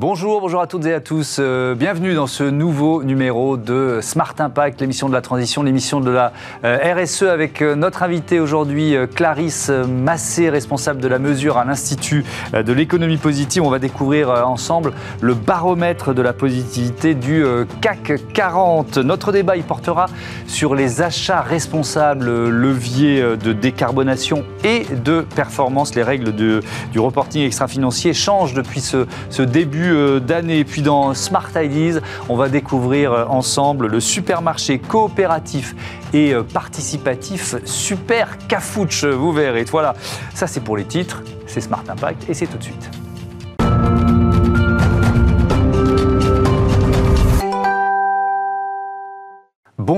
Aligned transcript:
Bonjour, 0.00 0.40
bonjour 0.40 0.62
à 0.62 0.66
toutes 0.66 0.86
et 0.86 0.94
à 0.94 1.00
tous. 1.00 1.36
Euh, 1.38 1.74
bienvenue 1.74 2.14
dans 2.14 2.26
ce 2.26 2.42
nouveau 2.42 3.02
numéro 3.02 3.58
de 3.58 3.98
Smart 4.00 4.34
Impact, 4.38 4.80
l'émission 4.80 5.10
de 5.10 5.12
la 5.12 5.20
transition, 5.20 5.62
l'émission 5.62 6.00
de 6.00 6.10
la 6.10 6.32
euh, 6.64 6.94
RSE 6.96 7.24
avec 7.24 7.60
euh, 7.60 7.74
notre 7.74 8.02
invitée 8.02 8.40
aujourd'hui, 8.40 8.94
Clarisse 9.14 9.68
Massé, 9.68 10.48
responsable 10.48 11.02
de 11.02 11.08
la 11.08 11.18
mesure 11.18 11.58
à 11.58 11.66
l'Institut 11.66 12.24
de 12.54 12.72
l'économie 12.72 13.18
positive. 13.18 13.62
On 13.62 13.68
va 13.68 13.78
découvrir 13.78 14.30
ensemble 14.30 14.94
le 15.20 15.34
baromètre 15.34 16.14
de 16.14 16.22
la 16.22 16.32
positivité 16.32 17.14
du 17.14 17.44
CAC 17.82 18.32
40. 18.32 18.96
Notre 18.96 19.32
débat, 19.32 19.56
il 19.56 19.64
portera 19.64 20.06
sur 20.46 20.74
les 20.74 21.02
achats 21.02 21.42
responsables, 21.42 22.48
levier 22.48 23.36
de 23.36 23.52
décarbonation 23.52 24.44
et 24.64 24.86
de 25.04 25.26
performance. 25.36 25.94
Les 25.94 26.02
règles 26.02 26.32
du 26.32 26.98
reporting 26.98 27.42
extra-financier 27.44 28.14
changent 28.14 28.54
depuis 28.54 28.80
ce 28.80 29.42
début 29.42 29.89
euh, 29.90 30.20
d'année. 30.20 30.64
Puis 30.64 30.82
dans 30.82 31.14
Smart 31.14 31.50
Ideas, 31.56 32.00
on 32.28 32.36
va 32.36 32.48
découvrir 32.48 33.12
euh, 33.12 33.24
ensemble 33.26 33.86
le 33.86 34.00
supermarché 34.00 34.78
coopératif 34.78 35.74
et 36.12 36.32
euh, 36.32 36.42
participatif 36.42 37.56
Super 37.64 38.38
Cafouche. 38.48 39.04
Vous 39.04 39.32
verrez. 39.32 39.64
Voilà, 39.64 39.94
ça 40.34 40.46
c'est 40.46 40.60
pour 40.60 40.76
les 40.76 40.84
titres, 40.84 41.22
c'est 41.46 41.60
Smart 41.60 41.84
Impact 41.88 42.28
et 42.28 42.34
c'est 42.34 42.46
tout 42.46 42.58
de 42.58 42.64
suite. 42.64 43.09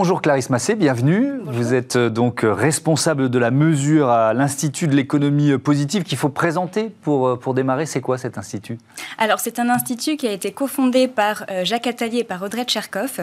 Bonjour 0.02 0.20
Clarisse 0.20 0.50
Massé, 0.50 0.74
bienvenue. 0.74 1.38
Vous 1.44 1.74
êtes 1.74 1.94
euh, 1.94 2.10
donc 2.10 2.42
euh, 2.42 2.52
responsable 2.52 3.30
de 3.30 3.38
la 3.38 3.52
mesure 3.52 4.08
à 4.08 4.34
l'Institut 4.34 4.88
de 4.88 4.96
l'économie 4.96 5.52
euh, 5.52 5.58
positive 5.58 6.02
qu'il 6.02 6.18
faut 6.18 6.28
présenter 6.28 6.90
pour, 7.02 7.38
pour 7.38 7.54
démarrer. 7.54 7.86
C'est 7.86 8.00
quoi 8.00 8.18
cet 8.18 8.36
institut? 8.36 8.78
Alors 9.16 9.38
c'est 9.38 9.60
un 9.60 9.68
institut 9.68 10.16
qui 10.16 10.26
a 10.26 10.32
été 10.32 10.50
cofondé 10.50 11.06
par 11.06 11.46
Jacques 11.62 11.86
Attali 11.86 12.18
et 12.18 12.24
par 12.24 12.42
Audrey 12.42 12.64
Tcherkov. 12.64 13.20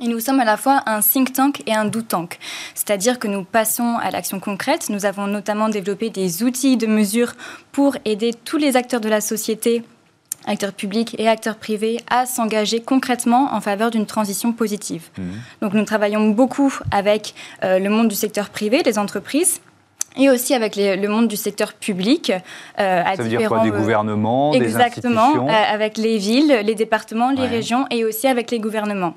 Et 0.00 0.08
nous 0.08 0.20
sommes 0.20 0.40
à 0.40 0.46
la 0.46 0.56
fois 0.56 0.82
un 0.86 1.00
think 1.02 1.34
tank 1.34 1.62
et 1.66 1.74
un 1.74 1.84
do 1.84 2.00
tank. 2.00 2.38
C'est-à-dire 2.74 3.18
que 3.18 3.28
nous 3.28 3.44
passons 3.44 3.98
à 4.00 4.10
l'action 4.10 4.40
concrète. 4.40 4.88
Nous 4.88 5.04
avons 5.04 5.26
notamment 5.26 5.68
développé 5.68 6.08
des 6.08 6.42
outils 6.42 6.78
de 6.78 6.86
mesure 6.86 7.34
pour 7.72 7.94
aider 8.06 8.32
tous 8.32 8.56
les 8.56 8.78
acteurs 8.78 9.02
de 9.02 9.10
la 9.10 9.20
société 9.20 9.84
acteurs 10.46 10.72
publics 10.72 11.14
et 11.18 11.28
acteurs 11.28 11.56
privés, 11.56 11.98
à 12.08 12.26
s'engager 12.26 12.80
concrètement 12.80 13.54
en 13.54 13.60
faveur 13.60 13.90
d'une 13.90 14.06
transition 14.06 14.52
positive. 14.52 15.08
Mmh. 15.18 15.22
Donc 15.62 15.74
nous 15.74 15.84
travaillons 15.84 16.30
beaucoup 16.30 16.72
avec 16.90 17.34
euh, 17.64 17.78
le 17.78 17.90
monde 17.90 18.08
du 18.08 18.14
secteur 18.14 18.50
privé, 18.50 18.82
les 18.84 18.98
entreprises, 18.98 19.60
et 20.16 20.30
aussi 20.30 20.54
avec 20.54 20.76
le 20.76 21.06
monde 21.08 21.28
du 21.28 21.36
secteur 21.36 21.74
public. 21.74 22.32
Euh, 22.78 23.02
Ça 23.04 23.22
veut 23.22 23.28
dire 23.28 23.48
quoi 23.48 23.60
Des 23.60 23.70
gouvernements, 23.70 24.52
exactement, 24.52 25.32
des 25.32 25.38
institutions 25.38 25.48
euh, 25.48 25.74
avec 25.74 25.98
les 25.98 26.18
villes, 26.18 26.60
les 26.64 26.74
départements, 26.74 27.30
les 27.30 27.46
régions 27.46 27.86
et 27.90 28.04
aussi 28.04 28.26
avec 28.26 28.50
les 28.50 28.58
gouvernements. 28.58 29.14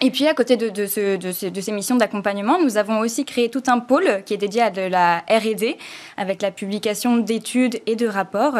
Et 0.00 0.10
puis, 0.10 0.26
à 0.26 0.34
côté 0.34 0.56
de, 0.56 0.86
ces 0.86 1.72
missions 1.72 1.96
d'accompagnement, 1.96 2.60
nous 2.60 2.76
avons 2.76 2.98
aussi 2.98 3.24
créé 3.24 3.48
tout 3.48 3.62
un 3.68 3.78
pôle 3.78 4.22
qui 4.26 4.34
est 4.34 4.38
dédié 4.38 4.62
à 4.62 4.70
de 4.70 4.82
la 4.82 5.18
RD, 5.30 5.76
avec 6.16 6.42
la 6.42 6.50
publication 6.50 7.18
d'études 7.18 7.80
et 7.86 7.94
de 7.94 8.06
rapports. 8.06 8.58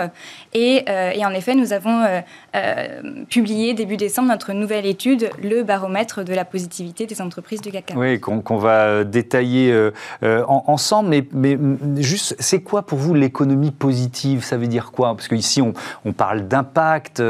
Et, 0.53 0.85
euh, 0.89 1.13
en 1.25 1.31
effet, 1.31 1.55
nous 1.55 1.73
avons 1.73 2.01
euh, 2.03 2.21
euh, 2.55 3.01
publié 3.29 3.75
début 3.75 3.97
décembre 3.97 4.29
notre 4.29 4.53
nouvelle 4.53 4.87
étude, 4.87 5.31
le 5.43 5.63
baromètre 5.63 6.25
de 6.25 6.33
la 6.33 6.45
positivité 6.45 7.07
des 7.07 7.21
entreprises 7.21 7.61
du 7.61 7.71
CAC 7.71 7.87
40. 7.87 8.01
Oui, 8.01 8.21
qu'on 8.21 8.57
va 8.57 9.05
détailler 9.05 9.91
ensemble. 10.23 11.09
Mais, 11.09 11.27
mais 11.33 11.59
juste, 11.97 12.37
c'est 12.39 12.63
quoi 12.63 12.83
pour 12.83 12.99
vous 12.99 13.15
l'économie 13.15 13.73
positive? 13.73 14.45
Ça 14.45 14.57
veut 14.57 14.69
dire 14.69 14.93
quoi? 14.93 15.15
Parce 15.15 15.29
qu'ici, 15.29 15.61
on, 15.61 15.75
on 16.05 16.13
parle 16.13 16.47
d'impact, 16.47 17.23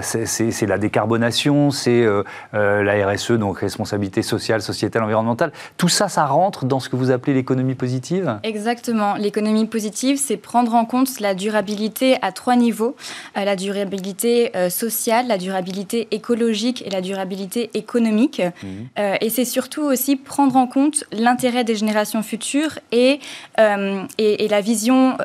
c'est 0.00 0.66
la 0.66 0.78
décarbonation, 0.78 1.70
c'est 1.70 2.06
la 2.82 3.08
RSE, 3.08 3.32
donc 3.32 3.58
responsabilité 3.58 4.22
sociale, 4.22 4.62
sociétale, 4.62 5.02
environnementale. 5.02 5.52
Tout 5.76 5.88
ça, 5.88 6.08
ça 6.08 6.26
rentre 6.26 6.64
dans 6.64 6.80
ce 6.80 6.88
que 6.88 6.96
vous 6.96 7.10
appelez 7.10 7.34
l'économie 7.34 7.74
positive? 7.74 8.38
Exactement. 8.42 9.14
L'économie 9.14 9.66
positive, 9.66 10.18
c'est 10.18 10.36
prendre 10.36 10.74
en 10.74 10.84
compte 10.84 11.20
la 11.20 11.34
durabilité 11.34 12.16
à 12.22 12.32
trois 12.32 12.56
niveaux. 12.56 12.96
Euh, 13.36 13.44
la 13.44 13.56
durabilité 13.56 14.56
euh, 14.56 14.70
sociale, 14.70 15.26
la 15.26 15.38
durabilité 15.38 16.08
écologique 16.10 16.86
et 16.86 16.90
la 16.90 17.00
durabilité 17.00 17.70
économique. 17.74 18.40
Mmh. 18.40 18.66
Euh, 18.98 19.16
et 19.20 19.30
c'est 19.30 19.44
surtout 19.44 19.82
aussi 19.82 20.16
prendre 20.16 20.56
en 20.56 20.66
compte 20.66 21.04
l'intérêt 21.12 21.64
des 21.64 21.74
générations 21.74 22.22
futures 22.22 22.78
et, 22.92 23.20
et, 24.18 24.48
la 24.48 24.60
vision 24.60 25.16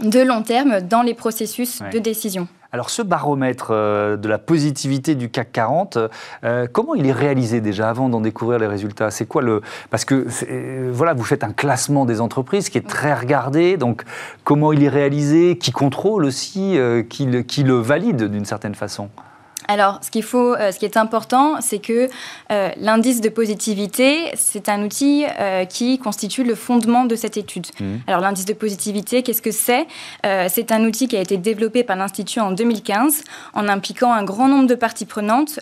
de 0.00 0.20
long 0.20 0.42
terme 0.42 0.80
dans 0.80 1.02
les 1.02 1.14
processus 1.14 1.80
de 1.92 1.98
décision. 1.98 2.48
Alors 2.74 2.88
ce 2.88 3.02
baromètre 3.02 3.68
euh, 3.70 4.16
de 4.16 4.30
la 4.30 4.38
positivité 4.38 5.14
du 5.14 5.28
CAC 5.28 5.52
40, 5.52 5.98
euh, 6.42 6.66
comment 6.72 6.94
il 6.94 7.06
est 7.06 7.12
réalisé 7.12 7.60
déjà 7.60 7.90
avant 7.90 8.08
d'en 8.08 8.22
découvrir 8.22 8.58
les 8.58 8.66
résultats? 8.66 9.10
C'est 9.10 9.26
quoi 9.26 9.42
le 9.42 9.60
Parce 9.90 10.06
que 10.06 10.26
euh, 10.48 10.90
voilà, 10.90 11.12
vous 11.12 11.22
faites 11.22 11.44
un 11.44 11.52
classement 11.52 12.06
des 12.06 12.22
entreprises 12.22 12.70
qui 12.70 12.78
est 12.78 12.88
très 12.88 13.12
regardé. 13.12 13.76
Donc 13.76 14.04
comment 14.44 14.72
il 14.72 14.82
est 14.82 14.88
réalisé 14.88 15.58
Qui 15.58 15.70
contrôle 15.70 16.24
aussi 16.24 16.78
qui, 17.10 17.44
qui 17.44 17.62
le 17.62 17.74
valide 17.74 18.24
d'une 18.24 18.46
certaine 18.46 18.74
façon? 18.74 19.10
Alors, 19.72 20.00
ce 20.02 20.10
qu'il 20.10 20.22
faut, 20.22 20.54
euh, 20.54 20.70
ce 20.70 20.78
qui 20.78 20.84
est 20.84 20.98
important, 20.98 21.56
c'est 21.60 21.78
que 21.78 22.08
euh, 22.50 22.68
l'indice 22.76 23.22
de 23.22 23.30
positivité, 23.30 24.30
c'est 24.34 24.68
un 24.68 24.82
outil 24.84 25.24
euh, 25.40 25.64
qui 25.64 25.98
constitue 25.98 26.44
le 26.44 26.54
fondement 26.54 27.06
de 27.06 27.16
cette 27.16 27.38
étude. 27.38 27.66
Mmh. 27.80 27.96
Alors, 28.06 28.20
l'indice 28.20 28.44
de 28.44 28.52
positivité, 28.52 29.22
qu'est-ce 29.22 29.40
que 29.40 29.50
c'est? 29.50 29.86
C'est 30.48 30.72
un 30.72 30.84
outil 30.84 31.08
qui 31.08 31.16
a 31.16 31.20
été 31.20 31.36
développé 31.36 31.84
par 31.84 31.96
l'Institut 31.96 32.40
en 32.40 32.50
2015 32.50 33.24
en 33.54 33.68
impliquant 33.68 34.12
un 34.12 34.24
grand 34.24 34.48
nombre 34.48 34.66
de 34.66 34.74
parties 34.74 35.06
prenantes, 35.06 35.60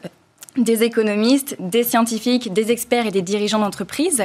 des 0.56 0.82
économistes, 0.82 1.56
des 1.60 1.84
scientifiques, 1.84 2.52
des 2.52 2.72
experts 2.72 3.06
et 3.06 3.10
des 3.10 3.22
dirigeants 3.22 3.60
d'entreprise. 3.60 4.24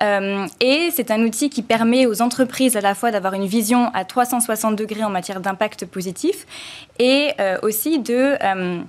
Mmh. 0.00 0.46
et 0.60 0.90
c'est 0.94 1.10
un 1.10 1.22
outil 1.22 1.50
qui 1.50 1.62
permet 1.62 2.06
aux 2.06 2.22
entreprises 2.22 2.76
à 2.76 2.80
la 2.80 2.94
fois 2.94 3.10
d'avoir 3.10 3.34
une 3.34 3.46
vision 3.46 3.90
à 3.92 4.04
360 4.04 4.76
degrés 4.76 5.04
en 5.04 5.10
matière 5.10 5.40
d'impact 5.40 5.84
positif 5.84 6.46
et 6.98 7.32
aussi 7.62 7.98
de 7.98 8.36
euh, 8.42 8.80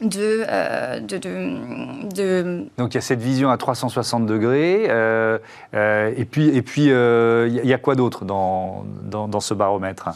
de, 0.00 1.00
de, 1.06 2.64
Donc 2.78 2.92
il 2.92 2.94
y 2.94 2.98
a 2.98 3.00
cette 3.00 3.20
vision 3.20 3.50
à 3.50 3.56
360 3.56 4.26
degrés, 4.26 4.86
euh, 4.88 5.38
euh, 5.74 6.12
et 6.16 6.24
puis 6.24 6.48
et 6.48 6.62
puis 6.62 6.84
il 6.84 7.64
y 7.64 7.72
a 7.72 7.78
quoi 7.78 7.94
d'autre 7.94 8.24
dans, 8.24 8.84
dans, 9.02 9.40
ce 9.40 9.54
baromètre? 9.54 10.10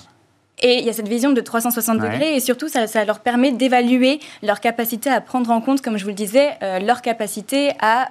Et 0.61 0.79
il 0.79 0.85
y 0.85 0.91
a 0.91 0.93
cette 0.93 1.09
vision 1.09 1.33
de 1.33 1.41
360 1.41 1.99
degrés 1.99 2.37
et 2.37 2.41
surtout 2.41 2.69
ça, 2.69 2.87
ça 2.87 3.05
leur 3.05 3.21
permet 3.21 3.51
d'évaluer 3.51 4.21
leur 4.43 4.61
capacité 4.61 5.11
à 5.11 5.21
prendre 5.21 5.51
en 5.51 5.61
compte, 5.61 5.83
comme 5.83 5.97
je 5.97 6.05
vous 6.05 6.11
le 6.11 6.15
disais, 6.15 6.51
leur 6.81 7.03
capacité 7.03 7.73
à 7.81 8.11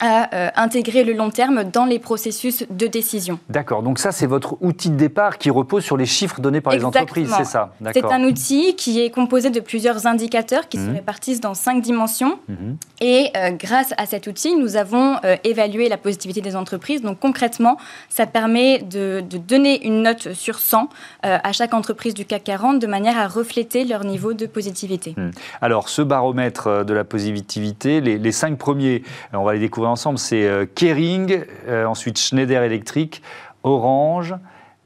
à 0.00 0.34
euh, 0.34 0.48
intégrer 0.56 1.04
le 1.04 1.12
long 1.12 1.30
terme 1.30 1.64
dans 1.64 1.84
les 1.84 1.98
processus 1.98 2.64
de 2.70 2.86
décision. 2.86 3.38
D'accord, 3.48 3.82
donc 3.82 3.98
ça 3.98 4.12
c'est 4.12 4.26
votre 4.26 4.56
outil 4.62 4.90
de 4.90 4.96
départ 4.96 5.38
qui 5.38 5.50
repose 5.50 5.84
sur 5.84 5.96
les 5.96 6.06
chiffres 6.06 6.40
donnés 6.40 6.62
par 6.62 6.72
les 6.72 6.84
entreprises, 6.84 7.32
c'est 7.36 7.44
ça 7.44 7.74
C'est 7.92 8.04
un 8.04 8.24
outil 8.24 8.74
qui 8.76 9.00
est 9.00 9.10
composé 9.10 9.50
de 9.50 9.60
plusieurs 9.60 10.06
indicateurs 10.06 10.68
qui 10.68 10.78
se 10.78 10.84
mhm. 10.84 10.94
répartissent 10.94 11.40
dans 11.40 11.54
cinq 11.54 11.82
dimensions. 11.82 12.38
Mhm. 12.48 12.76
Et 13.02 13.30
euh, 13.36 13.50
grâce 13.50 13.92
à 13.98 14.06
cet 14.06 14.26
outil, 14.26 14.56
nous 14.56 14.76
avons 14.76 15.16
euh, 15.24 15.36
évalué 15.44 15.88
la 15.88 15.98
positivité 15.98 16.40
des 16.40 16.56
entreprises. 16.56 17.02
Donc 17.02 17.18
concrètement, 17.18 17.76
ça 18.08 18.26
permet 18.26 18.78
de, 18.78 19.22
donner 19.46 19.86
une 19.86 20.02
note 20.02 20.32
sur 20.32 20.58
100 20.58 20.88
à 21.22 21.52
chaque 21.52 21.74
entreprise 21.74 22.14
du 22.14 22.24
CAC 22.24 22.44
40 22.44 22.78
de 22.78 22.86
manière 22.86 23.18
à 23.18 23.28
refléter 23.28 23.84
leur 23.84 24.04
niveau 24.04 24.32
de 24.32 24.46
positivité. 24.46 25.14
Mhm. 25.16 25.30
Alors 25.60 25.88
ce 25.88 26.02
baromètre 26.02 26.84
de 26.84 26.94
la 26.94 27.04
positivité, 27.04 28.00
les, 28.00 28.18
les 28.18 28.32
cinq 28.32 28.56
premiers, 28.56 29.02
on 29.32 29.44
va 29.44 29.52
les 29.52 29.60
découvrir 29.60 29.89
ensemble, 29.90 30.18
c'est 30.18 30.46
euh, 30.46 30.66
Kering, 30.74 31.44
euh, 31.68 31.84
ensuite 31.84 32.18
Schneider 32.18 32.62
Electric, 32.62 33.22
Orange, 33.62 34.34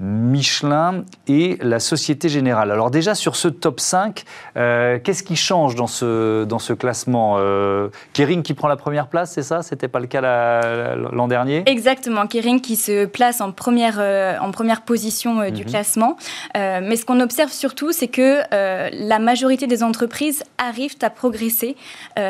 Michelin 0.05 1.05
et 1.29 1.56
la 1.62 1.81
Société 1.81 2.29
Générale. 2.29 2.71
Alors 2.71 2.91
déjà 2.91 3.15
sur 3.15 3.37
ce 3.37 3.49
top 3.49 3.81
5, 3.81 4.25
euh, 4.56 4.99
qu'est-ce 5.03 5.23
qui 5.23 5.37
change 5.37 5.75
dans 5.75 5.87
ce, 5.87 6.45
dans 6.45 6.59
ce 6.59 6.73
classement 6.75 7.37
euh, 7.39 7.89
Kering 8.12 8.43
qui 8.43 8.53
prend 8.55 8.69
la 8.69 8.77
première 8.77 9.09
place, 9.09 9.33
c'est 9.33 9.43
ça? 9.43 9.62
C'était 9.62 9.89
pas 9.89 10.01
le 10.01 10.06
cas 10.06 10.21
l'an 10.95 11.29
dernier? 11.29 11.62
Exactement, 11.67 12.27
Kering 12.27 12.61
qui 12.61 12.77
se 12.77 13.06
place 13.06 13.41
en 13.41 13.53
première, 13.53 13.97
euh, 13.99 14.37
en 14.41 14.51
première 14.51 14.83
position 14.83 15.51
du 15.51 15.62
mhm. 15.62 15.71
classement. 15.71 16.17
mais 16.55 16.97
ce 16.97 17.06
qu'on 17.06 17.21
observe 17.21 17.51
surtout, 17.51 17.93
c'est 17.93 18.09
que 18.09 18.41
la 18.51 19.19
majorité 19.19 19.67
des 19.67 19.83
entreprises 19.83 20.43
arrivent 20.59 20.97
à 21.03 21.11
progresser 21.11 21.77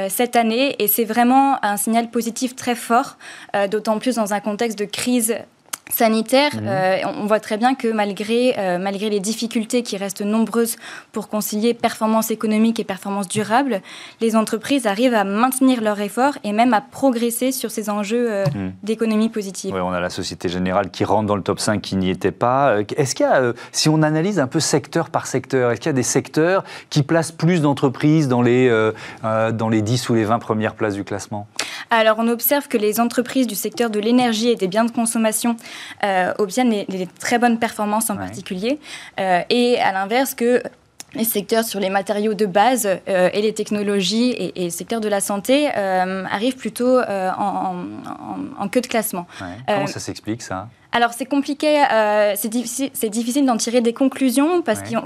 cette 0.08 0.36
année 0.36 0.76
et 0.78 0.88
c'est 0.88 1.04
vraiment 1.04 1.58
un 1.64 1.76
signal 1.76 2.10
positif 2.10 2.54
très 2.54 2.74
fort, 2.74 3.16
d'autant 3.70 3.98
plus 3.98 4.16
dans 4.16 4.32
un 4.32 4.40
contexte 4.40 4.78
de 4.78 4.84
crise 4.84 5.34
sanitaire, 5.90 6.50
mhm. 6.54 6.66
euh, 6.66 6.96
on 7.18 7.26
voit 7.26 7.40
très 7.40 7.56
bien 7.56 7.74
que 7.74 7.88
malgré, 7.88 8.54
euh, 8.58 8.78
malgré 8.78 9.10
les 9.10 9.20
difficultés 9.20 9.82
qui 9.82 9.96
restent 9.96 10.22
nombreuses 10.22 10.76
pour 11.12 11.28
concilier 11.28 11.74
performance 11.74 12.30
économique 12.30 12.80
et 12.80 12.84
performance 12.84 13.28
durable, 13.28 13.80
les 14.20 14.34
entreprises 14.34 14.86
arrivent 14.86 15.14
à 15.14 15.24
maintenir 15.24 15.82
leur 15.82 16.00
effort 16.00 16.38
et 16.42 16.52
même 16.52 16.72
à 16.74 16.80
progresser 16.80 17.52
sur 17.52 17.70
ces 17.70 17.90
enjeux 17.90 18.26
euh, 18.30 18.44
mhm. 18.54 18.72
d'économie 18.82 19.28
positive. 19.28 19.74
Oui, 19.74 19.80
on 19.82 19.92
a 19.92 20.00
la 20.00 20.10
Société 20.10 20.48
Générale 20.48 20.90
qui 20.90 21.04
rentre 21.04 21.26
dans 21.26 21.36
le 21.36 21.42
top 21.42 21.60
5 21.60 21.80
qui 21.80 21.96
n'y 21.96 22.10
était 22.10 22.32
pas. 22.32 22.76
Est-ce 22.96 23.14
qu'il 23.14 23.26
y 23.26 23.28
a, 23.28 23.52
si 23.72 23.88
on 23.88 24.02
analyse 24.02 24.38
un 24.38 24.46
peu 24.46 24.60
secteur 24.60 25.10
par 25.10 25.26
secteur, 25.26 25.70
est-ce 25.70 25.80
qu'il 25.80 25.88
y 25.88 25.90
a 25.90 25.94
des 25.94 26.02
secteurs 26.02 26.64
qui 26.90 27.02
placent 27.02 27.32
plus 27.32 27.60
d'entreprises 27.60 28.28
dans, 28.28 28.42
les 28.42 28.70
dans 29.22 29.68
les 29.68 29.82
10 29.82 30.08
ou 30.08 30.14
les 30.14 30.24
20 30.24 30.38
premières 30.38 30.74
places 30.74 30.94
du 30.94 31.04
classement? 31.04 31.46
Alors 31.90 32.16
on 32.18 32.28
observe 32.28 32.68
que 32.68 32.78
les 32.78 33.00
entreprises 33.00 33.46
du 33.46 33.54
secteur 33.54 33.90
de 33.90 34.00
l'énergie 34.00 34.48
et 34.48 34.56
des 34.56 34.68
biens 34.68 34.84
de 34.84 34.90
consommation 34.90 35.56
obtiennent 36.38 36.70
les, 36.70 37.08
très 37.18 37.38
bonnes 37.38 37.58
performances 37.58 38.10
en 38.10 38.16
particulier, 38.16 38.78
euh, 39.18 39.42
et 39.50 39.78
à 39.80 39.92
l'inverse 39.92 40.34
que 40.34 40.62
les 41.14 41.24
secteurs 41.24 41.64
sur 41.64 41.78
les 41.78 41.90
matériaux 41.90 42.34
de 42.34 42.44
base 42.44 42.88
euh, 43.08 43.30
et 43.32 43.40
les 43.40 43.54
technologies 43.54 44.30
et, 44.32 44.64
le 44.64 44.70
secteur 44.70 45.00
de 45.00 45.08
la 45.08 45.20
santé 45.20 45.68
arrivent 45.68 46.56
plutôt 46.56 46.98
en, 47.00 48.68
queue 48.70 48.80
de 48.80 48.86
classement. 48.86 49.26
Comment 49.66 49.86
ça 49.86 50.00
s'explique 50.00 50.42
ça? 50.42 50.68
alors 50.96 51.12
c'est 51.12 51.26
compliqué, 51.26 51.82
c'est 52.36 52.48
difficile, 52.48 52.90
difficile 53.10 53.44
d'en 53.46 53.56
tirer 53.56 53.80
des 53.80 53.92
conclusions 53.92 54.62
parce 54.62 54.80
qu'ils 54.82 55.00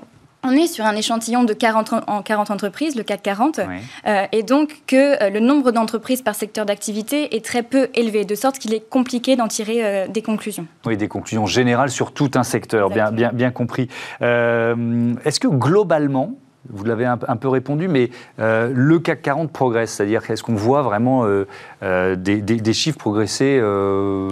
on 0.45 0.53
est 0.53 0.67
sur 0.67 0.85
un 0.85 0.95
échantillon 0.95 1.45
de 1.45 1.53
40, 1.53 1.95
en 2.07 2.23
40 2.23 2.51
entreprises, 2.51 2.95
le 2.97 3.03
CAC 3.03 3.23
40, 3.23 3.61
euh, 4.07 4.27
et 4.33 4.43
donc 4.43 4.83
que 4.87 5.23
euh, 5.23 5.31
le 5.31 5.41
nombre 5.41 5.73
d'entreprises 5.73 6.23
par 6.23 6.35
secteur 6.35 6.65
d'activité 6.65 7.37
est 7.37 7.45
très 7.45 7.63
peu 7.63 7.89
élevé, 7.95 8.25
de 8.25 8.35
sorte 8.35 8.59
qu'il 8.59 8.73
est 8.73 8.89
compliqué 8.89 9.37
d'en 9.37 9.49
tirer 9.49 9.85
euh, 9.85 10.09
des 10.09 10.23
conclusions. 10.23 10.67
Oui, 10.87 10.97
des 10.97 11.09
conclusions 11.09 11.47
générales 11.47 11.91
sur 11.91 12.13
tout 12.13 12.31
un 12.35 12.45
secteur, 12.45 12.89
bien, 12.91 13.11
bien, 13.11 13.33
bien 13.33 13.51
compris. 13.51 13.89
Est-ce 14.21 15.41
que 15.41 15.49
globalement, 15.49 16.35
vous 16.71 16.85
l'avez 16.85 17.07
un, 17.07 17.17
peu 17.17 17.49
répondu, 17.49 17.89
mais 17.89 18.11
euh, 18.41 18.71
le 18.75 18.99
CAC 18.99 19.23
40 19.23 19.53
progresse, 19.53 19.93
c'est-à-dire 19.93 20.27
qu'est-ce 20.27 20.43
qu'on 20.43 20.55
voit 20.55 20.83
vraiment 20.83 21.25
euh, 21.25 21.47
euh, 21.83 22.15
des, 22.17 22.73
chiffres 22.73 22.99
progresser 22.99 23.61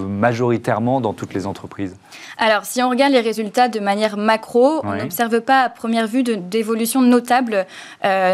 majoritairement 0.09 1.01
dans 1.01 1.13
toutes 1.13 1.35
les 1.35 1.47
entreprises? 1.47 1.97
Alors, 2.39 2.65
si 2.65 2.83
on 2.83 2.91
regarde 2.91 3.13
les 3.13 3.21
résultats 3.21 3.69
de 3.69 3.81
manière 3.81 4.17
macro, 4.17 4.81
on 4.85 4.95
n'observe 4.95 5.41
pas 5.41 5.63
à 5.63 5.69
première 5.69 6.07
vue 6.07 6.23
d'évolution 6.23 7.01
notable 7.01 7.67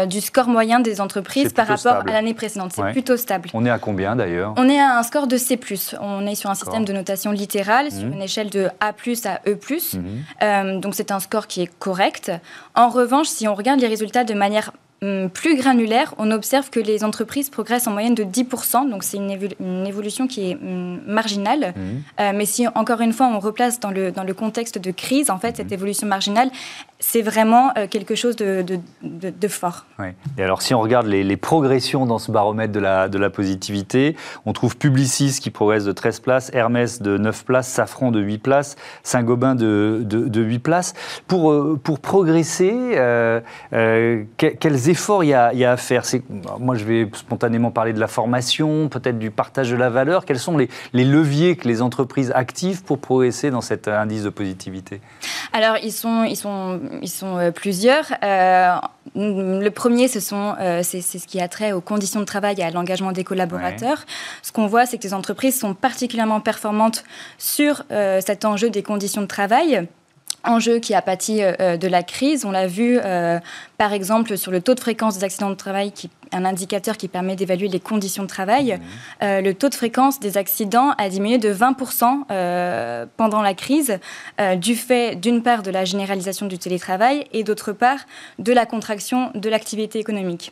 du 0.07 0.21
score 0.21 0.47
moyen 0.47 0.79
des 0.79 1.01
entreprises 1.01 1.53
par 1.53 1.67
rapport 1.67 2.03
à 2.07 2.11
l'année 2.11 2.33
précédente. 2.33 2.71
C'est 2.73 2.91
plutôt 2.91 3.17
stable. 3.17 3.49
On 3.53 3.65
est 3.65 3.69
à 3.69 3.79
combien 3.79 4.15
d'ailleurs? 4.15 4.53
On 4.57 4.67
est 4.69 4.79
à 4.79 4.97
un 4.97 5.03
score 5.03 5.27
de 5.27 5.37
C+. 5.37 5.59
On 6.01 6.25
est 6.25 6.35
sur 6.35 6.49
un 6.49 6.55
système 6.55 6.85
de 6.85 6.93
notation 6.93 7.31
littérale, 7.31 7.91
sur 7.91 8.05
mmh. 8.05 8.13
une 8.13 8.21
échelle 8.21 8.49
de 8.49 8.69
A+, 8.79 8.93
à 9.25 9.41
E+. 9.47 9.57
Mmh. 9.57 10.79
donc 10.79 10.95
c'est 10.95 11.11
un 11.11 11.19
score 11.19 11.47
qui 11.47 11.61
est 11.61 11.71
correct. 11.79 12.31
En 12.75 12.89
revanche, 12.89 13.27
si 13.27 13.47
on 13.47 13.55
regarde 13.55 13.79
les 13.79 13.87
résultats 13.87 14.23
de 14.23 14.33
manière 14.33 14.71
plus 15.33 15.57
granulaire, 15.57 16.13
on 16.17 16.31
observe 16.31 16.69
que 16.69 16.79
les 16.79 17.03
entreprises 17.03 17.49
progressent 17.49 17.87
en 17.87 17.91
moyenne 17.91 18.15
de 18.15 18.23
10%, 18.23 18.89
donc 18.89 19.03
c'est 19.03 19.17
une, 19.17 19.31
évolution 19.85 20.27
qui 20.27 20.51
est 20.51 20.55
hum, 20.55 21.01
marginale. 21.05 21.73
Mmh. 21.75 21.81
Euh, 22.19 22.31
mais 22.35 22.45
si, 22.45 22.67
encore 22.67 23.01
une 23.01 23.13
fois, 23.13 23.27
on 23.27 23.39
replace 23.39 23.79
dans 23.79 23.91
le, 23.91 24.11
dans 24.11 24.23
le 24.23 24.33
contexte 24.33 24.77
de 24.77 24.91
crise, 24.91 25.29
en 25.29 25.39
fait, 25.39 25.57
cette 25.57 25.71
mmh. 25.71 25.73
évolution 25.73 26.07
marginale, 26.07 26.49
c'est 27.05 27.21
vraiment 27.21 27.71
euh, 27.77 27.85
quelque 27.87 28.15
chose 28.15 28.37
de, 28.37 28.63
de, 29.01 29.47
fort. 29.49 29.85
Et 30.37 30.43
alors, 30.43 30.61
si 30.61 30.73
on 30.73 30.79
regarde 30.79 31.05
les, 31.05 31.37
progressions 31.37 32.05
dans 32.05 32.17
ce 32.17 32.31
baromètre 32.31 32.71
de 32.71 32.79
la, 32.79 33.09
de 33.09 33.17
la 33.17 33.29
positivité, 33.29 34.15
on 34.45 34.53
trouve 34.53 34.77
Publicis 34.77 35.39
qui 35.41 35.49
progresse 35.49 35.83
de 35.83 35.91
13 35.91 36.21
places, 36.21 36.49
Hermès 36.53 37.01
de 37.01 37.17
9 37.17 37.43
places, 37.43 37.67
Safran 37.67 38.11
de 38.11 38.21
8 38.21 38.37
places, 38.37 38.77
Saint-Gobain 39.03 39.53
de, 39.53 40.01
de, 40.05 40.41
8 40.41 40.59
places. 40.59 40.93
Pour, 41.27 41.51
euh, 41.51 41.77
pour 41.83 41.99
progresser, 41.99 42.71
euh, 42.73 43.41
quels 44.37 44.89
efforts 44.89 45.25
il 45.25 45.31
y, 45.31 45.33
a, 45.33 45.53
y, 45.53 45.65
a, 45.65 45.73
à 45.73 45.77
faire? 45.77 46.03
Moi, 46.59 46.75
je 46.75 46.85
vais 46.85 47.09
spontanément 47.13 47.71
parler 47.71 47.91
de 47.91 47.99
la 47.99 48.07
formation, 48.07 48.87
peut-être 48.87 49.19
du 49.19 49.29
partage 49.29 49.69
de 49.69 49.75
la 49.75 49.89
valeur. 49.89 50.23
Quels 50.23 50.39
sont 50.39 50.57
les, 50.57 50.69
les 50.93 51.05
leviers 51.05 51.57
que 51.57 51.67
les 51.67 51.81
entreprises 51.81 52.31
activent 52.33 52.83
pour 52.83 52.99
progresser 52.99 53.51
dans 53.51 53.61
cet 53.61 53.89
indice 53.89 54.23
de 54.23 54.29
positivité? 54.29 55.01
Alors, 55.51 55.75
ils 55.83 55.91
sont, 55.91 56.23
ils 56.23 56.37
sont 56.37 56.79
ils 57.01 57.09
sont 57.09 57.37
euh, 57.37 57.51
plusieurs. 57.51 58.05
Euh, 58.23 58.75
le 59.15 59.69
premier, 59.69 60.07
ce 60.07 60.19
sont, 60.19 60.55
euh, 60.59 60.81
c'est, 60.83 61.01
ce 61.01 61.27
qui 61.27 61.39
a 61.39 61.47
trait 61.47 61.71
aux 61.71 61.81
conditions 61.81 62.19
de 62.19 62.25
travail 62.25 62.55
et 62.59 62.63
à 62.63 62.71
l'engagement 62.71 63.11
des 63.11 63.23
collaborateurs. 63.23 64.05
Ce 64.41 64.51
qu'on 64.51 64.67
voit, 64.67 64.85
c'est 64.85 64.97
que 64.97 65.03
les 65.03 65.13
entreprises 65.13 65.59
sont 65.59 65.73
particulièrement 65.73 66.39
performantes 66.39 67.03
sur 67.37 67.83
cet 67.89 68.45
enjeu 68.45 68.69
des 68.69 68.83
conditions 68.83 69.21
de 69.21 69.27
travail 69.27 69.87
enjeu 70.43 70.79
qui 70.79 70.93
a 70.93 71.01
pâti 71.01 71.37
de 71.39 71.87
la 71.87 72.03
crise. 72.03 72.45
On 72.45 72.51
l'a 72.51 72.67
vu, 72.67 72.99
par 73.77 73.93
exemple, 73.93 74.37
sur 74.37 74.51
le 74.51 74.61
taux 74.61 74.75
de 74.75 74.79
fréquence 74.79 75.17
des 75.17 75.23
accidents 75.23 75.49
de 75.49 75.55
travail 75.55 75.91
qui 75.91 76.09
un 76.33 76.45
indicateur 76.45 76.97
qui 76.97 77.07
permet 77.07 77.35
d'évaluer 77.35 77.67
les 77.67 77.79
conditions 77.79 78.23
de 78.23 78.27
travail. 78.27 78.73
Mmh. 78.73 79.23
Euh, 79.23 79.41
le 79.41 79.53
taux 79.53 79.69
de 79.69 79.75
fréquence 79.75 80.19
des 80.19 80.37
accidents 80.37 80.91
a 80.97 81.09
diminué 81.09 81.37
de 81.37 81.53
20% 81.53 82.23
euh, 82.31 83.05
pendant 83.17 83.41
la 83.41 83.53
crise, 83.53 83.99
euh, 84.41 84.55
du 84.55 84.75
fait 84.75 85.15
d'une 85.15 85.43
part 85.43 85.63
de 85.63 85.71
la 85.71 85.85
généralisation 85.85 86.47
du 86.47 86.57
télétravail 86.57 87.25
et 87.33 87.43
d'autre 87.43 87.71
part 87.71 87.99
de 88.39 88.51
la 88.51 88.65
contraction 88.65 89.31
de 89.35 89.49
l'activité 89.49 89.99
économique. 89.99 90.51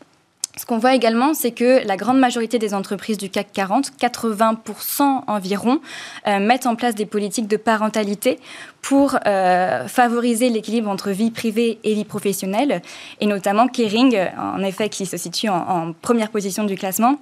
Ce 0.57 0.65
qu'on 0.65 0.77
voit 0.77 0.95
également, 0.95 1.33
c'est 1.33 1.51
que 1.51 1.85
la 1.87 1.95
grande 1.95 2.19
majorité 2.19 2.59
des 2.59 2.73
entreprises 2.73 3.17
du 3.17 3.29
CAC 3.29 3.51
40, 3.53 3.91
80% 3.99 5.21
environ, 5.27 5.79
mettent 6.27 6.65
en 6.65 6.75
place 6.75 6.93
des 6.93 7.05
politiques 7.05 7.47
de 7.47 7.55
parentalité 7.55 8.37
pour 8.81 9.17
euh, 9.25 9.87
favoriser 9.87 10.49
l'équilibre 10.49 10.89
entre 10.89 11.11
vie 11.11 11.31
privée 11.31 11.79
et 11.83 11.93
vie 11.93 12.05
professionnelle, 12.05 12.81
et 13.19 13.25
notamment 13.25 13.67
Kering, 13.67 14.17
en 14.37 14.61
effet, 14.63 14.89
qui 14.89 15.05
se 15.05 15.17
situe 15.17 15.49
en, 15.49 15.93
première 16.01 16.29
position 16.29 16.63
du 16.63 16.75
classement 16.75 17.17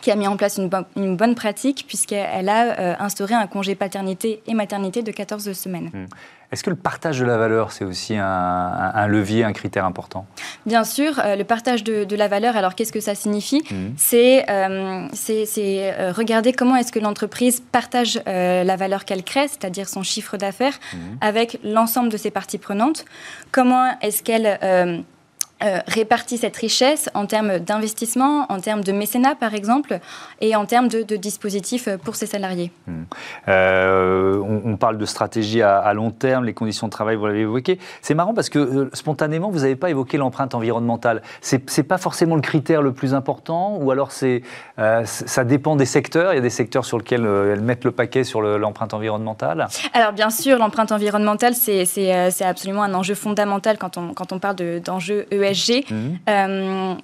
qui 0.00 0.10
a 0.12 0.16
mis 0.16 0.28
en 0.28 0.36
place 0.36 0.58
une, 0.96 1.16
bonne 1.16 1.34
pratique 1.34 1.84
puisqu'elle 1.88 2.48
a 2.48 2.78
euh, 2.78 2.94
instauré 3.00 3.34
un 3.34 3.48
congé 3.48 3.74
paternité 3.74 4.40
et 4.46 4.54
maternité 4.54 5.02
de 5.02 5.10
14 5.10 5.52
semaines. 5.52 5.90
Mmh. 5.92 6.06
Est-ce 6.50 6.64
que 6.64 6.70
le 6.70 6.76
partage 6.76 7.18
de 7.18 7.26
la 7.26 7.36
valeur, 7.36 7.72
c'est 7.72 7.84
aussi 7.84 8.16
un, 8.16 9.06
levier, 9.06 9.44
un 9.44 9.52
critère 9.52 9.84
important? 9.84 10.26
Bien 10.64 10.84
sûr, 10.84 11.18
euh, 11.18 11.36
le 11.36 11.44
partage 11.44 11.84
de, 11.84 12.16
la 12.16 12.28
valeur, 12.28 12.56
alors 12.56 12.74
qu'est-ce 12.74 12.92
que 12.92 13.00
ça 13.00 13.14
signifie? 13.14 13.62
Mmh. 13.70 13.88
C'est 13.96 14.46
euh, 14.48 15.08
regarder 16.12 16.52
comment 16.52 16.76
est-ce 16.76 16.90
que 16.90 16.98
l'entreprise 16.98 17.60
partage 17.60 18.20
la 18.26 18.76
valeur 18.76 19.04
qu'elle 19.04 19.24
crée, 19.24 19.48
c'est-à-dire 19.48 19.88
son 19.88 20.02
chiffre 20.02 20.36
d'affaires, 20.36 20.78
mmh. 20.92 20.96
avec 21.20 21.60
l'ensemble 21.64 22.08
de 22.08 22.16
ses 22.16 22.30
parties 22.30 22.58
prenantes. 22.58 23.04
Comment 23.52 23.98
est-ce 24.00 24.22
qu'elle 24.22 24.58
euh, 25.64 25.80
répartit 25.88 26.38
cette 26.38 26.56
richesse 26.56 27.10
en 27.14 27.26
termes 27.26 27.58
d'investissement, 27.58 28.46
en 28.48 28.60
termes 28.60 28.84
de 28.84 28.92
mécénat 28.92 29.34
par 29.34 29.54
exemple, 29.54 29.98
et 30.40 30.54
en 30.54 30.66
termes 30.66 30.86
de, 30.86 31.02
dispositifs 31.16 31.88
pour 32.04 32.14
ses 32.14 32.26
salariés. 32.26 32.70
Hmm. 32.86 33.02
Euh, 33.48 34.36
on, 34.38 34.76
parle 34.76 34.98
de 34.98 35.04
stratégie 35.04 35.60
à, 35.62 35.92
long 35.94 36.12
terme, 36.12 36.44
les 36.44 36.54
conditions 36.54 36.86
de 36.86 36.92
travail, 36.92 37.16
vous 37.16 37.26
l'avez 37.26 37.40
évoqué. 37.40 37.80
C'est 38.02 38.14
marrant 38.14 38.34
parce 38.34 38.50
que 38.50 38.60
euh, 38.60 38.90
spontanément, 38.92 39.50
vous 39.50 39.60
n'avez 39.60 39.74
pas 39.74 39.90
évoqué 39.90 40.16
l'empreinte 40.16 40.54
environnementale. 40.54 41.22
C'est 41.40 41.76
n'est 41.76 41.82
pas 41.82 41.98
forcément 41.98 42.36
le 42.36 42.40
critère 42.40 42.80
le 42.80 42.92
plus 42.92 43.12
important, 43.12 43.78
ou 43.80 43.90
alors 43.90 44.12
c'est 44.12 44.42
ça 44.76 45.44
dépend 45.44 45.74
des 45.74 45.86
secteurs. 45.86 46.32
Il 46.32 46.36
y 46.36 46.38
a 46.38 46.42
des 46.42 46.50
secteurs 46.50 46.84
sur 46.84 46.98
lesquels 46.98 47.24
elles 47.24 47.62
mettent 47.62 47.84
le 47.84 47.90
paquet 47.90 48.22
sur 48.22 48.42
l'empreinte 48.42 48.94
environnementale. 48.94 49.66
Alors 49.92 50.12
bien 50.12 50.30
sûr, 50.30 50.56
l'empreinte 50.56 50.92
environnementale, 50.92 51.54
c'est 51.54 52.42
absolument 52.42 52.84
un 52.84 52.94
enjeu 52.94 53.16
fondamental 53.16 53.76
quand 53.76 53.98
on, 53.98 54.14
quand 54.14 54.32
on 54.32 54.38
parle 54.38 54.80
d'enjeux 54.80 55.26
ESG 55.32 55.47
Mhm. 55.90 56.18
Euh, 56.28 56.94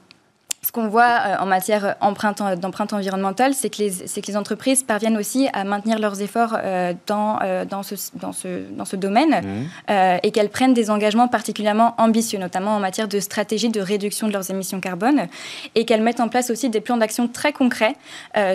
ce 0.62 0.72
qu'on 0.72 0.88
voit 0.88 1.02
euh, 1.02 1.36
en 1.40 1.46
matière 1.46 1.96
d'empreinte 2.00 2.92
environnementale, 2.94 3.52
c'est 3.52 3.68
que, 3.68 3.76
que, 4.20 4.26
les 4.26 4.36
entreprises 4.36 4.82
parviennent 4.82 5.18
aussi 5.18 5.46
à 5.52 5.64
maintenir 5.64 5.98
leurs 5.98 6.22
efforts 6.22 6.56
euh, 6.56 6.94
dans, 7.06 7.38
dans, 7.68 7.82
ce, 7.82 7.94
dans, 8.14 8.32
ce, 8.32 8.62
dans, 8.70 8.86
ce, 8.86 8.96
domaine 8.96 9.42
mhm. 9.42 10.18
et 10.22 10.30
qu'elles 10.30 10.48
prennent 10.48 10.72
des 10.72 10.90
engagements 10.90 11.28
particulièrement 11.28 11.94
ambitieux, 11.98 12.38
notamment 12.38 12.76
en 12.76 12.80
matière 12.80 13.08
de 13.08 13.20
stratégie 13.20 13.68
de 13.68 13.80
réduction 13.80 14.26
de 14.26 14.32
leurs 14.32 14.50
émissions 14.50 14.80
carbone, 14.80 15.26
et 15.74 15.84
qu'elles 15.84 16.02
mettent 16.02 16.20
en 16.20 16.28
place 16.28 16.50
aussi 16.50 16.70
des 16.70 16.80
plans 16.80 16.96
d'action 16.96 17.28
très 17.28 17.52
concrets 17.52 17.94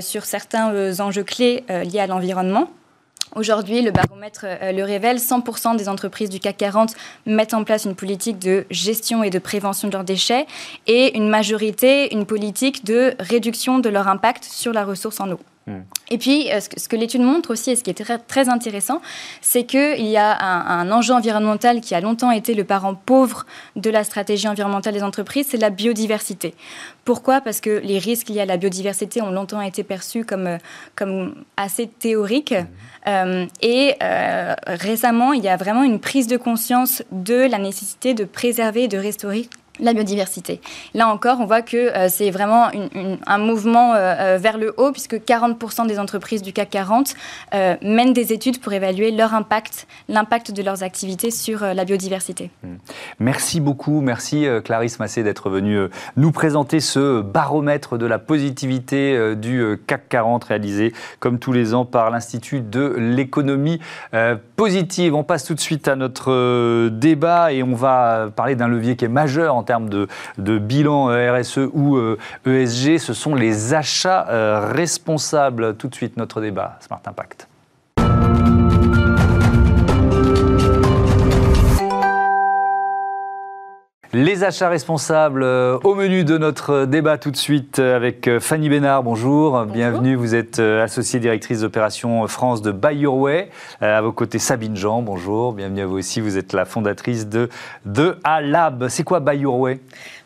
sur 0.02 0.26
certains 0.26 1.00
enjeux 1.00 1.24
clés 1.24 1.64
liés 1.70 2.00
à 2.00 2.08
l'environnement. 2.08 2.70
Aujourd'hui, 3.36 3.82
le 3.82 3.92
baromètre 3.92 4.46
euh, 4.46 4.72
le 4.72 4.84
révèle, 4.84 5.18
100% 5.18 5.78
des 5.78 5.88
entreprises 5.88 6.30
du 6.30 6.40
CAC 6.40 6.58
40 6.58 6.96
mettent 7.28 7.54
en 7.54 7.64
place 7.64 7.86
une 7.86 7.96
politique 7.96 8.40
de 8.40 8.66
gestion 8.72 9.24
et 9.24 9.30
de 9.30 9.40
prévention 9.40 9.88
de 9.88 9.94
leurs 9.94 10.04
déchets 10.04 10.48
et 10.88 11.16
une 11.16 11.30
majorité, 11.30 12.14
une 12.14 12.26
politique 12.26 12.84
de 12.86 13.14
réduction 13.20 13.80
de 13.80 13.90
leur 13.90 14.08
impact 14.08 14.44
sur 14.44 14.74
la 14.74 14.84
ressource 14.84 15.20
en 15.20 15.32
eau. 15.32 15.40
Et 16.10 16.18
puis, 16.18 16.52
euh, 16.52 16.60
ce 16.60 16.90
que, 16.90 16.96
l'étude 16.96 17.22
montre 17.22 17.52
aussi, 17.52 17.72
et 17.72 17.76
ce 17.76 17.84
qui 17.84 17.90
est 17.90 18.04
très, 18.04 18.18
très 18.18 18.50
intéressant, 18.50 19.02
c'est 19.42 19.64
qu'il 19.64 20.08
y 20.08 20.18
a 20.18 20.38
un, 20.42 20.92
enjeu 20.92 21.14
environnemental 21.14 21.82
qui 21.82 21.94
a 21.96 22.02
longtemps 22.02 22.32
été 22.32 22.54
le 22.54 22.64
parent 22.64 22.96
pauvre 22.96 23.46
de 23.76 23.90
la 23.90 24.04
stratégie 24.04 24.48
environnementale 24.48 24.94
des 24.94 25.04
entreprises, 25.04 25.48
c'est 25.50 25.58
la 25.58 25.70
biodiversité. 25.70 26.56
Pourquoi? 27.06 27.42
Parce 27.42 27.62
que 27.62 27.82
les 27.84 28.00
risques 28.00 28.30
liés 28.30 28.42
à 28.42 28.46
la 28.46 28.58
biodiversité 28.58 29.22
ont 29.22 29.32
longtemps 29.32 29.62
été 29.62 29.84
perçus 29.84 30.26
comme, 30.26 30.48
euh, 30.48 30.58
comme 30.96 31.36
assez 31.58 31.88
théoriques. 31.88 32.54
Hmm. 32.54 32.66
Euh, 33.08 33.46
et 33.62 33.96
récemment, 34.68 35.34
il 35.34 35.44
y 35.44 35.48
a 35.48 35.58
vraiment 35.58 35.84
une 35.84 36.00
prise 36.00 36.28
de 36.28 36.38
conscience 36.38 37.02
de 37.12 37.48
la 37.50 37.58
nécessité 37.58 38.14
de 38.14 38.24
préserver 38.24 38.84
et 38.84 38.88
de 38.88 38.98
restaurer 38.98 39.48
la 39.80 39.94
biodiversité. 39.94 40.62
Là 40.94 41.08
encore, 41.08 41.40
on 41.40 41.46
voit 41.46 41.62
que 41.62 41.78
euh, 41.78 42.08
c'est 42.10 42.32
vraiment 42.32 42.68
un 43.26 43.38
mouvement 43.38 43.94
euh, 43.94 43.98
euh, 43.98 44.38
vers 44.40 44.58
le 44.58 44.74
haut, 44.78 44.92
puisque 44.92 45.16
40% 45.16 45.88
des 45.88 46.00
entreprises 46.00 46.42
du 46.42 46.54
CAC 46.54 46.70
40 46.70 47.16
mènent 47.82 48.14
des 48.14 48.34
études 48.34 48.60
pour 48.60 48.74
évaluer 48.74 49.12
leur 49.12 49.34
impact, 49.34 49.88
l'impact 50.08 50.52
de 50.52 50.62
leurs 50.62 50.84
activités 50.84 51.32
sur 51.32 51.62
la 51.62 51.86
biodiversité. 51.86 52.52
Hmm. 52.64 52.76
Merci 53.20 53.60
beaucoup, 53.60 54.02
merci 54.02 54.46
Clarisse 54.64 55.00
Massé 55.00 55.24
d'être 55.24 55.50
venue 55.50 55.88
nous 56.16 56.32
présenter 56.32 56.80
ce 56.80 57.22
baromètre 57.22 57.98
de 57.98 58.06
la 58.06 58.20
positivité 58.20 59.36
du 59.36 59.80
CAC 59.88 60.10
40 60.10 60.44
réalisé 60.44 60.94
comme 61.20 61.40
tous 61.40 61.52
les 61.52 61.74
ans 61.74 61.86
par 61.86 62.12
l'Institut 62.12 62.62
de 62.62 62.96
l'économie 62.98 63.80
positive. 64.56 65.16
On 65.16 65.24
passe 65.24 65.46
tout 65.46 65.56
de 65.56 65.60
suite 65.60 65.88
à 65.88 65.96
notre 65.96 66.90
débat 66.90 67.52
et 67.52 67.64
on 67.64 67.74
va 67.74 68.30
parler 68.36 68.56
d'un 68.56 68.68
levier 68.68 68.96
qui 68.96 69.06
est 69.06 69.10
majeur 69.10 69.56
en 69.56 69.64
termes 69.70 69.90
de, 69.90 70.58
bilan 70.58 71.12
euh, 71.12 71.40
RSE 71.40 71.70
ou 71.74 72.00
ESG, 72.46 72.90
euh, 72.90 72.96
e 72.96 72.98
ce 72.98 73.14
sont 73.14 73.36
les 73.36 73.76
achats 73.76 74.26
euh, 74.30 74.72
responsables. 74.74 75.76
Tout 75.76 75.90
de 75.90 75.96
suite, 75.96 76.18
notre 76.18 76.42
débat 76.42 76.78
Smart 76.80 77.02
Impact. 77.06 77.49
Les 84.12 84.44
achats 84.44 84.70
responsables 84.70 85.44
euh, 85.44 85.78
au 85.84 85.94
menu 85.94 86.24
de 86.24 86.40
notre 86.40 86.86
débat 86.86 87.20
tout 87.20 87.30
de 87.30 87.38
suite 87.38 87.78
euh, 87.78 87.96
avec 87.96 88.28
euh, 88.28 88.40
Fanny 88.40 88.68
Bénard. 88.68 89.04
Bonjour, 89.04 89.66
bienvenue. 89.66 90.16
Vous 90.16 90.34
êtes 90.34 90.58
associée 90.58 91.20
directrice 91.20 91.62
d'opération 91.62 92.28
France 92.28 92.64
de 92.64 92.72
Buy 92.72 93.02
Your 93.02 93.16
Way. 93.16 93.52
À 93.82 94.02
vos 94.02 94.12
côtés, 94.12 94.40
Sabine 94.40 94.76
Jean. 94.76 95.04
Bonjour, 95.04 95.54
bienvenue 95.54 95.82
à 95.82 95.86
vous 95.86 96.00
aussi. 96.00 96.22
Vous 96.22 96.40
êtes 96.40 96.54
la 96.54 96.66
fondatrice 96.66 97.28
de, 97.28 97.50
de 97.86 98.18
Alab. 98.24 98.88
C'est 98.88 99.04
quoi 99.04 99.20
Buy 99.20 99.38
Your 99.38 99.60
Way? 99.60 99.80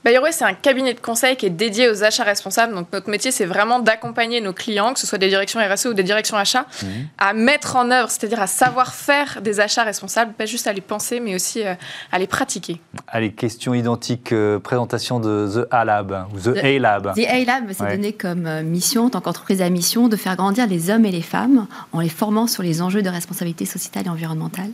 Bayorway, 0.03 0.33
c'est 0.33 0.43
un 0.43 0.53
cabinet 0.53 0.93
de 0.93 0.99
conseil 0.99 1.37
qui 1.37 1.45
est 1.45 1.49
dédié 1.49 1.89
aux 1.89 2.03
achats 2.03 2.25
responsables. 2.25 2.73
Donc, 2.73 2.87
notre 2.91 3.09
métier, 3.09 3.31
c'est 3.31 3.45
vraiment 3.45 3.79
d'accompagner 3.79 4.41
nos 4.41 4.51
clients, 4.51 4.93
que 4.93 4.99
ce 4.99 5.07
soit 5.07 5.17
des 5.17 5.29
directions 5.29 5.61
RSE 5.61 5.85
ou 5.85 5.93
des 5.93 6.03
directions 6.03 6.35
achats, 6.35 6.65
mhm. 6.81 6.89
à 7.17 7.33
mettre 7.33 7.77
en 7.77 7.89
œuvre, 7.89 8.09
c'est-à-dire 8.09 8.41
à 8.41 8.47
savoir 8.47 8.93
faire 8.93 9.39
des 9.41 9.61
achats 9.61 9.83
responsables, 9.83 10.33
pas 10.33 10.45
juste 10.45 10.67
à 10.67 10.73
les 10.73 10.81
penser, 10.81 11.21
mais 11.21 11.35
aussi 11.35 11.63
euh, 11.63 11.75
à 12.11 12.19
les 12.19 12.27
pratiquer. 12.27 12.81
Allez, 13.07 13.31
question 13.31 13.73
identique, 13.73 14.33
euh, 14.33 14.59
présentation 14.59 15.21
de 15.21 15.63
The 15.63 15.67
A-Lab, 15.71 16.27
ou 16.33 16.39
The 16.39 16.57
A-Lab. 16.57 17.13
The 17.15 17.25
A-Lab, 17.25 17.71
c'est 17.71 17.89
donné 17.89 18.11
comme 18.11 18.45
euh, 18.45 18.61
mission, 18.61 19.05
en 19.05 19.09
tant 19.09 19.21
qu'entreprise 19.21 19.61
à 19.61 19.69
mission, 19.69 20.09
de 20.09 20.17
faire 20.17 20.35
grandir 20.35 20.67
les 20.67 20.89
hommes 20.89 21.05
et 21.05 21.11
les 21.11 21.21
femmes 21.21 21.65
en 21.93 22.01
les 22.01 22.09
formant 22.09 22.47
sur 22.47 22.61
les 22.61 22.81
enjeux 22.81 23.03
de 23.03 23.09
responsabilité 23.09 23.65
sociétale 23.65 24.07
et 24.07 24.09
environnementale, 24.09 24.71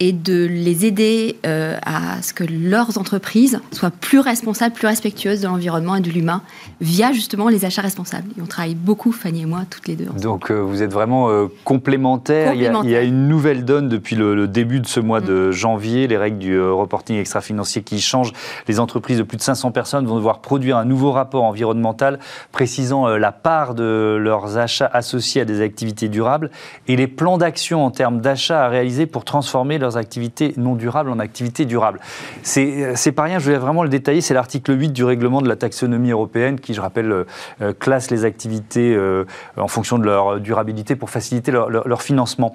et 0.00 0.12
de 0.12 0.46
les 0.46 0.84
aider 0.84 1.38
à 1.44 2.20
ce 2.22 2.32
que 2.32 2.44
leurs 2.44 2.98
entreprises 2.98 3.60
soient 3.72 3.90
plus 3.90 4.18
responsables 4.18 4.47
plus 4.74 4.86
respectueuse 4.86 5.40
de 5.40 5.46
l'environnement 5.46 5.96
et 5.96 6.00
de 6.00 6.10
l'humain 6.10 6.42
via 6.80 7.12
justement 7.12 7.48
les 7.48 7.64
achats 7.64 7.82
responsables. 7.82 8.28
Et 8.38 8.42
on 8.42 8.46
travaille 8.46 8.74
beaucoup, 8.74 9.12
Fanny 9.12 9.42
et 9.42 9.46
moi, 9.46 9.60
toutes 9.68 9.88
les 9.88 9.96
deux. 9.96 10.06
Donc 10.06 10.50
euh, 10.50 10.60
vous 10.60 10.82
êtes 10.82 10.92
vraiment 10.92 11.30
euh, 11.30 11.46
complémentaires. 11.64 12.54
Il, 12.54 12.60
y 12.62 12.96
a, 12.96 13.02
une 13.02 13.28
nouvelle 13.28 13.64
donne 13.64 13.88
depuis 13.88 14.16
le, 14.16 14.46
début 14.48 14.80
de 14.80 14.86
ce 14.86 15.00
mois 15.00 15.20
de 15.20 15.48
mm. 15.48 15.52
janvier, 15.52 16.06
les 16.06 16.16
règles 16.16 16.38
du 16.38 16.54
euh, 16.54 16.72
reporting 16.72 17.16
extra-financier 17.16 17.82
qui 17.82 18.00
changent. 18.00 18.32
Les 18.66 18.80
entreprises 18.80 19.18
de 19.18 19.22
plus 19.22 19.36
de 19.36 19.42
500 19.42 19.70
personnes 19.72 20.06
vont 20.06 20.16
devoir 20.16 20.40
produire 20.40 20.76
un 20.76 20.84
nouveau 20.84 21.12
rapport 21.12 21.44
environnemental 21.44 22.18
précisant 22.52 23.06
la 23.08 23.32
part 23.32 23.74
de 23.74 24.16
leurs 24.20 24.58
achats 24.58 24.90
associés 24.92 25.42
à 25.42 25.44
des 25.44 25.60
activités 25.60 26.08
durables 26.08 26.50
et 26.86 26.96
les 26.96 27.06
plans 27.06 27.38
d'action 27.38 27.84
en 27.84 27.90
termes 27.90 28.20
d'achats 28.20 28.64
à 28.64 28.68
réaliser 28.68 29.06
pour 29.06 29.24
transformer 29.24 29.78
leurs 29.78 29.96
activités 29.96 30.54
non 30.56 30.74
durables 30.74 31.10
en 31.10 31.18
activités 31.18 31.64
durables. 31.64 32.00
C'est 32.42 33.12
pas 33.12 33.24
rien, 33.24 33.38
je 33.38 33.50
vais 33.50 33.58
vraiment 33.58 33.82
le 33.82 33.88
détailler, 33.88 34.20
c'est 34.20 34.34
l'article 34.38 34.78
8 34.78 34.90
du 34.90 35.02
règlement 35.02 35.42
de 35.42 35.48
la 35.48 35.56
taxonomie 35.56 36.12
européenne 36.12 36.60
qui, 36.60 36.72
je 36.72 36.80
rappelle, 36.80 37.10
euh, 37.10 37.24
euh, 37.60 37.72
classe 37.72 38.10
les 38.12 38.24
activités 38.24 38.94
euh, 38.94 39.24
en 39.56 39.66
fonction 39.66 39.98
de 39.98 40.04
leur 40.04 40.38
durabilité 40.38 40.94
pour 40.94 41.10
faciliter 41.10 41.50
leur, 41.50 42.02
financement. 42.02 42.54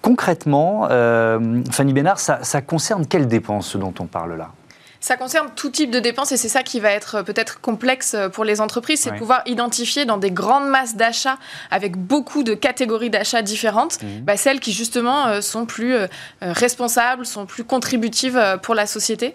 Concrètement, 0.00 0.88
Fanny 0.88 1.92
Bénard, 1.92 2.18
ça, 2.18 2.38
ça 2.42 2.62
concerne 2.62 3.06
quelles 3.06 3.28
dépenses, 3.28 3.68
ce 3.68 3.78
dont 3.78 3.92
on 4.00 4.06
parle 4.06 4.36
là? 4.38 4.52
Ça 5.00 5.16
concerne 5.16 5.48
tout 5.56 5.70
type 5.70 5.90
de 5.90 5.98
dépenses 5.98 6.32
et 6.32 6.36
c'est 6.36 6.48
ça 6.48 6.62
qui 6.62 6.78
va 6.78 6.90
être 6.90 7.16
euh, 7.16 7.22
peut-être 7.22 7.60
complexe 7.60 8.14
euh, 8.14 8.28
pour 8.28 8.44
les 8.44 8.60
entreprises, 8.60 9.00
c'est 9.00 9.16
pouvoir 9.16 9.42
identifier 9.46 10.04
dans 10.04 10.18
des 10.18 10.30
grandes 10.30 10.68
masses 10.68 10.94
d'achats 10.94 11.38
avec 11.70 11.96
beaucoup 11.96 12.42
de 12.42 12.54
catégories 12.54 13.10
d'achats 13.10 13.42
différentes, 13.42 14.02
mmh. 14.02 14.20
bah, 14.20 14.36
celles 14.36 14.60
qui 14.60 14.72
justement 14.72 15.26
euh, 15.26 15.40
sont 15.40 15.66
plus 15.66 15.96
responsables, 16.40 17.24
sont 17.24 17.46
plus 17.46 17.64
contributives 17.64 18.40
pour 18.62 18.74
la 18.74 18.86
société. 18.86 19.34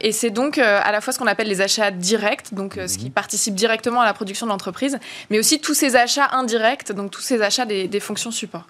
et 0.00 0.12
c'est 0.12 0.30
donc 0.30 0.58
à 0.58 0.92
la 0.92 1.00
fois 1.00 1.12
ce 1.12 1.18
qu'on 1.18 1.26
appelle 1.26 1.48
les 1.48 1.60
achats 1.60 1.90
directs, 1.90 2.52
donc 2.52 2.74
ce 2.74 2.98
qui 2.98 3.08
mmh. 3.08 3.12
participe 3.12 3.54
directement 3.54 4.00
à 4.00 4.04
la 4.04 4.12
production 4.12 4.46
de 4.46 4.50
l'entreprise, 4.50 4.98
mais 5.30 5.38
aussi 5.38 5.60
tous 5.60 5.74
ces 5.74 5.96
achats 5.96 6.28
indirects, 6.32 6.92
donc 6.92 7.10
tous 7.10 7.22
ces 7.22 7.42
achats 7.42 7.64
des, 7.64 7.88
des 7.88 8.00
fonctions 8.00 8.30
support. 8.30 8.66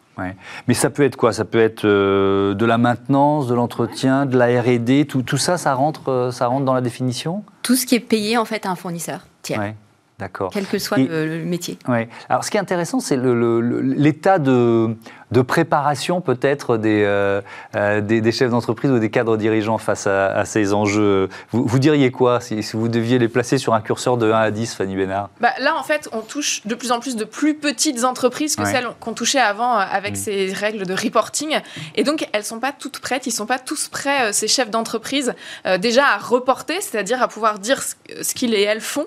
Mais 0.69 0.75
ça 0.75 0.91
peut 0.91 1.03
être 1.03 1.17
quoi? 1.17 1.33
Ça 1.33 1.45
peut 1.45 1.61
être 1.61 1.85
euh, 1.85 2.55
de 2.55 2.67
la 2.67 2.79
maintenance, 2.79 3.47
de 3.47 3.55
l'entretien, 3.55 4.27
de 4.27 4.37
la 4.37 4.61
R&D, 4.61 5.07
tout, 5.07 5.23
tout, 5.23 5.39
ça, 5.39 5.57
ça 5.57 5.73
rentre, 5.75 6.11
euh, 6.11 6.31
ça 6.31 6.47
rentre 6.47 6.65
dans 6.65 6.75
la 6.75 6.83
définition? 6.83 7.43
Tout 7.63 7.75
ce 7.75 7.87
qui 7.87 7.95
est 7.95 8.01
payé 8.01 8.37
en 8.37 8.45
fait 8.45 8.67
à 8.67 8.71
un 8.71 8.75
fournisseur 8.75 9.27
tiers. 9.43 9.75
D'accord. 10.19 10.51
Quel 10.53 10.67
que 10.67 10.79
soit 10.79 10.99
le, 10.99 11.45
métier. 11.47 11.79
Ouais. 11.89 12.11
Alors, 12.29 12.45
ce 12.45 12.51
qui 12.51 12.59
est 12.59 12.61
intéressant, 12.61 13.01
c'est 13.01 13.17
l'état 13.17 14.39
de, 14.39 14.95
de 15.31 15.43
préparation 15.43 16.21
peut-être 16.21 16.77
des, 16.77 17.03
euh, 17.05 17.41
euh, 17.77 18.01
des, 18.01 18.33
chefs 18.33 18.51
d'entreprise 18.51 18.91
ou 18.91 18.99
des 18.99 19.11
cadres 19.11 19.37
dirigeants 19.37 19.79
face 19.79 20.07
à, 20.07 20.45
ces 20.45 20.73
enjeux 20.73 21.29
vous, 21.53 21.65
vous, 21.65 21.79
diriez 21.79 22.11
quoi 22.11 22.41
si, 22.41 22.61
vous 22.73 22.89
deviez 22.89 23.19
les 23.19 23.29
placer 23.29 23.59
sur 23.59 23.75
un 23.75 23.81
curseur 23.81 24.17
de 24.17 24.31
1 24.31 24.39
à 24.39 24.51
10, 24.51 24.75
Fanny 24.75 24.97
Bénard? 24.97 25.31
Bah, 25.41 25.51
Là, 25.61 25.77
en 25.79 25.83
fait, 25.83 26.09
on 26.13 26.21
touche 26.21 26.63
de 26.67 26.75
plus 26.75 26.93
en 26.93 27.01
plus 27.01 27.17
de 27.17 27.25
plus 27.25 27.55
petites 27.55 28.05
entreprises 28.05 28.57
que 28.57 28.65
celles 28.65 28.89
qu'on 28.99 29.13
touchait 29.13 29.41
avant 29.41 29.79
euh, 29.79 29.85
avec 29.91 30.13
mm. 30.13 30.17
ces 30.17 30.53
règles 30.53 30.87
de 30.87 30.95
reporting. 30.95 31.59
Et 31.95 32.03
donc, 32.03 32.29
elles 32.33 32.41
ne 32.41 32.47
sont 32.47 32.61
pas 32.61 32.73
toutes 32.73 32.99
prêtes, 32.99 33.27
ils 33.27 33.31
ne 33.31 33.35
sont 33.35 33.47
pas 33.47 33.59
tous 33.59 33.89
prêts, 33.89 34.33
ces 34.33 34.49
chefs 34.49 34.71
d'entreprise, 34.71 35.35
déjà 35.79 36.07
à 36.07 36.19
reporter, 36.19 36.81
c'est-à-dire 36.81 37.23
à 37.23 37.29
pouvoir 37.29 37.59
dire 37.59 37.83
ce, 37.83 38.35
qu'ils 38.35 38.55
et 38.55 38.63
elles 38.63 38.81
font, 38.81 39.07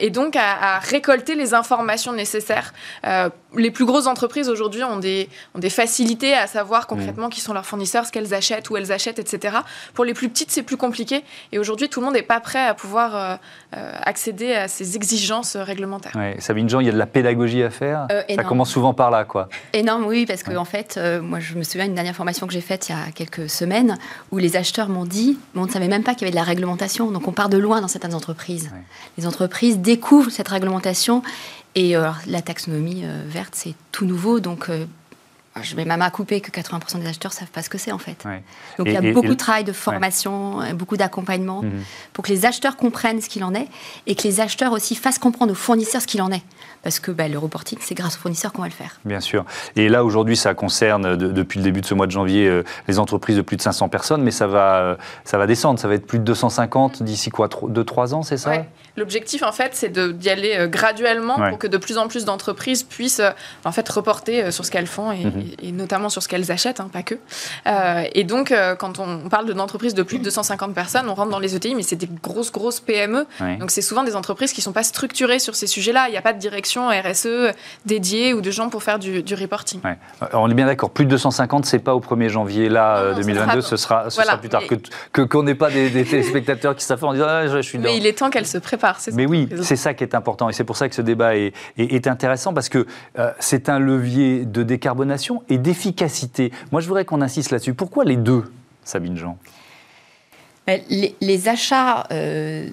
et 0.00 0.10
donc 0.10 0.36
à, 0.36 0.76
à, 0.76 0.78
récolter 0.78 1.34
les 1.34 1.54
informations 1.54 2.12
nécessaires. 2.12 2.72
Les 3.56 3.70
plus 3.70 3.86
grosses 3.86 4.06
entreprises 4.06 4.48
aujourd'hui 4.48 4.84
ont 4.84 4.98
des, 4.98 5.28
ont 5.54 5.58
des 5.58 5.70
facilités 5.70 6.34
à 6.34 6.46
savoir 6.46 6.86
concrètement 6.86 7.28
mm. 7.28 7.30
qui 7.30 7.40
sont 7.40 7.52
leurs 7.54 7.64
fournisseurs, 7.64 8.04
ce 8.06 8.12
qu'elles 8.12 8.34
achètent, 8.34 8.68
où 8.70 8.76
elles 8.76 8.92
achètent, 8.92 9.18
etc. 9.18 9.58
Pour 9.94 10.04
les 10.04 10.14
plus 10.14 10.28
petites, 10.28 10.50
c'est 10.50 10.62
plus 10.62 10.76
compliqué. 10.76 11.24
Et 11.52 11.58
aujourd'hui, 11.58 11.88
tout 11.88 12.00
le 12.00 12.06
monde 12.06 12.14
n'est 12.14 12.22
pas 12.22 12.40
prêt 12.40 12.66
à 12.66 12.74
pouvoir 12.74 13.16
euh, 13.16 13.36
euh, 13.76 13.92
accéder 14.02 14.52
à 14.52 14.68
ces 14.68 14.96
exigences 14.96 15.56
réglementaires. 15.56 16.12
Sabine 16.38 16.68
Jean, 16.68 16.80
il 16.80 16.86
y 16.86 16.90
a 16.90 16.92
de 16.92 16.98
la 16.98 17.06
pédagogie 17.06 17.62
à 17.62 17.70
faire. 17.70 18.06
Euh, 18.12 18.22
Ça 18.34 18.44
commence 18.44 18.70
souvent 18.70 18.92
par 18.92 19.10
là, 19.10 19.24
quoi. 19.24 19.48
Énorme, 19.72 20.04
oui, 20.04 20.26
parce 20.26 20.42
que 20.42 20.54
en 20.56 20.64
fait, 20.64 21.00
moi, 21.22 21.40
je 21.40 21.54
me 21.54 21.62
souviens 21.62 21.86
d'une 21.86 21.94
dernière 21.94 22.16
formation 22.16 22.46
que 22.46 22.52
j'ai 22.52 22.60
faite 22.60 22.88
il 22.88 22.92
y 22.92 22.94
a 22.94 23.10
quelques 23.12 23.48
semaines 23.48 23.96
où 24.30 24.38
les 24.38 24.56
acheteurs 24.56 24.88
m'ont 24.88 25.04
dit, 25.04 25.38
on 25.54 25.64
ne 25.64 25.70
savait 25.70 25.88
même 25.88 26.02
pas 26.02 26.12
qu'il 26.14 26.22
y 26.22 26.24
avait 26.24 26.32
de 26.32 26.36
la 26.36 26.42
réglementation. 26.42 27.10
Donc, 27.10 27.26
on 27.28 27.32
part 27.32 27.48
de 27.48 27.58
loin 27.58 27.80
dans 27.80 27.88
certaines 27.88 28.14
entreprises. 28.14 28.70
Les 29.16 29.26
entreprises 29.26 29.78
découvrent 29.78 30.30
cette 30.30 30.48
réglementation 30.48 31.22
et 31.78 31.94
la 32.26 32.42
taxonomie 32.42 33.04
verte, 33.26 33.54
c'est 33.54 33.74
tout 33.92 34.04
nouveau, 34.04 34.40
donc 34.40 34.68
je 35.62 35.76
mets 35.76 35.84
ma 35.84 35.96
main 35.96 36.06
à 36.06 36.10
couper 36.10 36.40
que 36.40 36.50
80% 36.50 37.00
des 37.00 37.06
acheteurs 37.06 37.32
savent 37.32 37.48
pas 37.48 37.62
ce 37.62 37.70
que 37.70 37.78
c'est 37.78 37.92
en 37.92 37.98
fait. 37.98 38.24
Donc 38.78 38.86
il 38.86 38.92
y 38.92 38.96
a 38.96 39.12
beaucoup 39.12 39.28
de 39.28 39.34
travail 39.34 39.64
de 39.64 39.72
formation, 39.72 40.60
euh, 40.60 40.72
beaucoup 40.72 40.96
d'accompagnement 40.96 41.62
mhm. 41.62 41.82
pour 42.12 42.24
que 42.24 42.30
les 42.30 42.46
acheteurs 42.46 42.76
comprennent 42.76 43.20
ce 43.20 43.28
qu'il 43.28 43.44
en 43.44 43.54
est 43.54 43.68
et 44.06 44.14
que 44.14 44.22
les 44.22 44.40
acheteurs 44.40 44.72
aussi 44.72 44.94
fassent 44.94 45.18
comprendre 45.18 45.52
aux 45.52 45.56
fournisseurs 45.56 46.02
ce 46.02 46.06
qu'il 46.06 46.22
en 46.22 46.30
est. 46.30 46.42
Parce 46.82 47.00
que 47.00 47.10
bah, 47.10 47.28
le 47.28 47.38
reporting, 47.38 47.78
c'est 47.80 47.94
grâce 47.94 48.16
aux 48.16 48.20
fournisseurs 48.20 48.52
qu'on 48.52 48.62
va 48.62 48.68
le 48.68 48.74
faire. 48.74 48.98
Bien 49.04 49.20
sûr. 49.20 49.44
Et 49.76 49.88
là, 49.88 50.04
aujourd'hui, 50.04 50.36
ça 50.36 50.54
concerne, 50.54 51.16
depuis 51.16 51.58
le 51.58 51.64
début 51.64 51.80
de 51.80 51.86
ce 51.86 51.94
mois 51.94 52.06
de 52.06 52.12
janvier, 52.12 52.46
euh, 52.46 52.62
les 52.86 52.98
entreprises 52.98 53.36
de 53.36 53.42
plus 53.42 53.56
de 53.56 53.62
500 53.62 53.88
personnes, 53.88 54.22
mais 54.22 54.30
ça 54.30 54.46
va, 54.46 54.76
euh, 54.76 54.96
ça 55.24 55.38
va 55.38 55.46
descendre. 55.46 55.78
Ça 55.78 55.88
va 55.88 55.94
être 55.94 56.06
plus 56.06 56.18
de 56.18 56.24
250 56.24 57.02
d'ici 57.02 57.30
quoi 57.30 57.48
2-3 57.48 58.14
ans, 58.14 58.22
c'est 58.22 58.36
ça 58.36 58.64
L'objectif, 58.96 59.42
en 59.44 59.52
fait, 59.52 59.70
c'est 59.74 59.92
d'y 59.92 60.28
aller 60.28 60.66
graduellement 60.68 61.36
pour 61.36 61.58
que 61.58 61.68
de 61.68 61.76
plus 61.76 61.98
en 61.98 62.08
plus 62.08 62.24
d'entreprises 62.24 62.82
puissent 62.82 63.22
en 63.64 63.72
fait 63.72 63.88
reporter 63.88 64.50
sur 64.50 64.64
ce 64.64 64.70
qu'elles 64.70 64.88
font 64.88 65.12
et, 65.12 65.24
mhm 65.24 65.44
et, 65.62 65.72
notamment 65.72 66.08
sur 66.08 66.22
ce 66.22 66.28
qu'elles 66.28 66.50
achètent, 66.50 66.80
hein, 66.80 66.90
pas 66.92 67.02
que. 67.02 67.14
et 68.12 68.24
donc, 68.24 68.52
quand 68.78 68.98
on 68.98 69.28
parle 69.28 69.52
d'entreprises 69.54 69.94
de 69.94 70.02
plus 70.02 70.18
de 70.18 70.24
250 70.24 70.74
personnes, 70.74 71.08
on 71.08 71.14
rentre 71.14 71.30
dans 71.30 71.38
les 71.38 71.54
ETI, 71.54 71.74
mais 71.74 71.82
c'est 71.82 71.96
des 71.96 72.08
grosses, 72.22 72.50
grosses 72.50 72.80
PME. 72.80 73.26
Donc, 73.60 73.70
c'est 73.70 73.82
souvent 73.82 74.02
des 74.02 74.16
entreprises 74.16 74.52
qui 74.52 74.60
ne 74.60 74.64
sont 74.64 74.72
pas 74.72 74.82
structurées 74.82 75.38
sur 75.38 75.54
ces 75.54 75.66
sujets-là. 75.66 76.08
Il 76.08 76.12
n'y 76.12 76.18
a 76.18 76.22
pas 76.22 76.32
de 76.32 76.38
direction 76.38 76.67
RSE 76.76 77.54
dédiée 77.86 78.34
ou 78.34 78.40
de 78.40 78.50
gens 78.50 78.68
pour 78.68 78.82
faire 78.82 78.98
du, 78.98 79.22
reporting. 79.34 79.80
on 80.32 80.50
est 80.50 80.54
bien 80.54 80.66
d'accord, 80.66 80.90
plus 80.90 81.04
de 81.04 81.10
250, 81.10 81.66
c'est 81.66 81.78
pas 81.78 81.94
au 81.94 82.00
1er 82.00 82.28
janvier 82.28 82.68
là, 82.68 83.14
2022, 83.14 83.60
ce 83.60 83.76
sera, 83.76 84.10
ce 84.10 84.22
sera 84.22 84.36
plus 84.36 84.48
tard. 84.48 84.62
Que 85.12 85.22
qu'on 85.22 85.42
n'ait 85.42 85.54
pas 85.54 85.70
des, 85.70 85.90
téléspectateurs 86.04 86.76
qui 86.76 86.84
s'affrontent 86.84 87.10
en 87.10 87.14
disant 87.14 87.26
ah, 87.28 87.46
je 87.46 87.58
suis 87.60 87.78
Mais 87.78 87.96
il 87.96 88.06
est 88.06 88.18
temps 88.18 88.30
qu'elle 88.30 88.46
se 88.46 88.58
prépare. 88.58 88.98
Mais 89.12 89.26
oui, 89.26 89.48
c'est 89.62 89.76
ça 89.76 89.94
qui 89.94 90.04
est 90.04 90.14
important. 90.14 90.48
Et 90.48 90.52
c'est 90.52 90.64
pour 90.64 90.76
ça 90.76 90.88
que 90.88 90.94
ce 90.94 91.02
débat 91.02 91.36
est, 91.36 91.52
est, 91.76 92.06
intéressant 92.06 92.52
parce 92.52 92.68
que 92.68 92.86
euh, 93.18 93.32
c'est 93.38 93.68
un 93.68 93.78
levier 93.78 94.44
de 94.44 94.62
décarbonation 94.62 95.42
et 95.48 95.58
d'efficacité. 95.58 96.52
Moi, 96.72 96.80
je 96.80 96.88
voudrais 96.88 97.04
qu'on 97.04 97.22
insiste 97.22 97.50
là-dessus. 97.50 97.74
Pourquoi 97.74 98.04
les 98.04 98.16
deux, 98.16 98.44
Sabine 98.84 99.16
Jean? 99.16 99.38
Ben, 100.68 100.82
les, 100.90 101.48
achats 101.48 102.06
euh, 102.12 102.68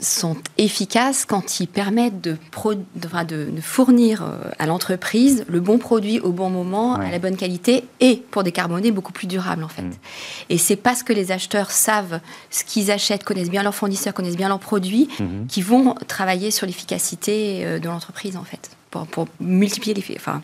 sont 0.00 0.36
efficaces 0.58 1.24
quand 1.24 1.60
ils 1.60 1.66
permettent 1.66 2.20
de, 2.20 2.32
de, 2.32 3.60
fournir 3.62 4.22
euh, 4.22 4.50
à 4.58 4.66
l'entreprise 4.66 5.46
le 5.48 5.60
bon 5.60 5.78
produit 5.78 6.20
au 6.20 6.30
bon 6.30 6.50
moment, 6.50 6.96
à 6.96 7.10
la 7.10 7.18
bonne 7.18 7.38
qualité 7.38 7.84
et 8.00 8.22
pour 8.30 8.42
décarboner 8.42 8.90
beaucoup 8.90 9.14
plus 9.14 9.26
durable 9.26 9.64
en 9.64 9.68
fait. 9.68 9.80
Mm. 9.80 9.92
Et 10.50 10.58
c'est 10.58 10.76
parce 10.76 11.02
que 11.02 11.14
les 11.14 11.32
acheteurs 11.32 11.70
savent 11.70 12.20
ce 12.50 12.64
qu'ils 12.64 12.90
achètent, 12.90 13.24
connaissent 13.24 13.48
bien 13.48 13.62
leurs 13.62 13.74
fournisseurs, 13.74 14.12
connaissent 14.12 14.36
bien 14.36 14.48
leurs 14.48 14.60
produits, 14.60 15.08
mm-hmm. 15.18 15.46
qu'ils 15.46 15.64
vont 15.64 15.94
travailler 16.06 16.50
sur 16.50 16.66
l'efficacité 16.66 17.64
euh, 17.64 17.78
de 17.78 17.88
l'entreprise 17.88 18.36
en 18.36 18.44
fait, 18.44 18.68
pour, 18.90 19.26
multiplier 19.40 19.94
les, 19.94 20.04
enfin, 20.16 20.42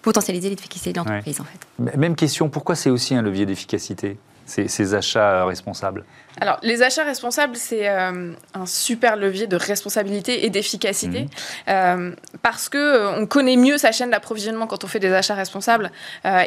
potentialiser 0.00 0.48
l'efficacité 0.48 0.92
de 0.92 0.98
l'entreprise 0.98 1.40
en 1.40 1.44
fait. 1.44 1.96
Même 1.98 2.14
question, 2.14 2.48
pourquoi 2.50 2.76
c'est 2.76 2.90
aussi 2.90 3.16
un 3.16 3.22
levier 3.22 3.46
d'efficacité? 3.46 4.16
Ces 4.46 4.94
achats 4.94 5.44
responsables 5.44 6.04
alors, 6.38 6.58
les 6.62 6.82
achats 6.82 7.04
responsables, 7.04 7.56
c'est 7.56 7.88
euh, 7.88 8.32
un 8.52 8.66
super 8.66 9.16
levier 9.16 9.46
de 9.46 9.56
responsabilité 9.56 10.44
et 10.44 10.50
d'efficacité 10.50 11.22
mhm. 11.22 11.28
euh, 11.68 12.10
parce 12.42 12.68
que 12.68 12.76
euh, 12.76 13.10
on 13.18 13.26
connaît 13.26 13.56
mieux 13.56 13.78
sa 13.78 13.90
chaîne 13.90 14.10
d'approvisionnement 14.10 14.66
quand 14.66 14.84
on 14.84 14.86
fait 14.86 14.98
des 14.98 15.12
achats 15.12 15.34
responsables 15.34 15.90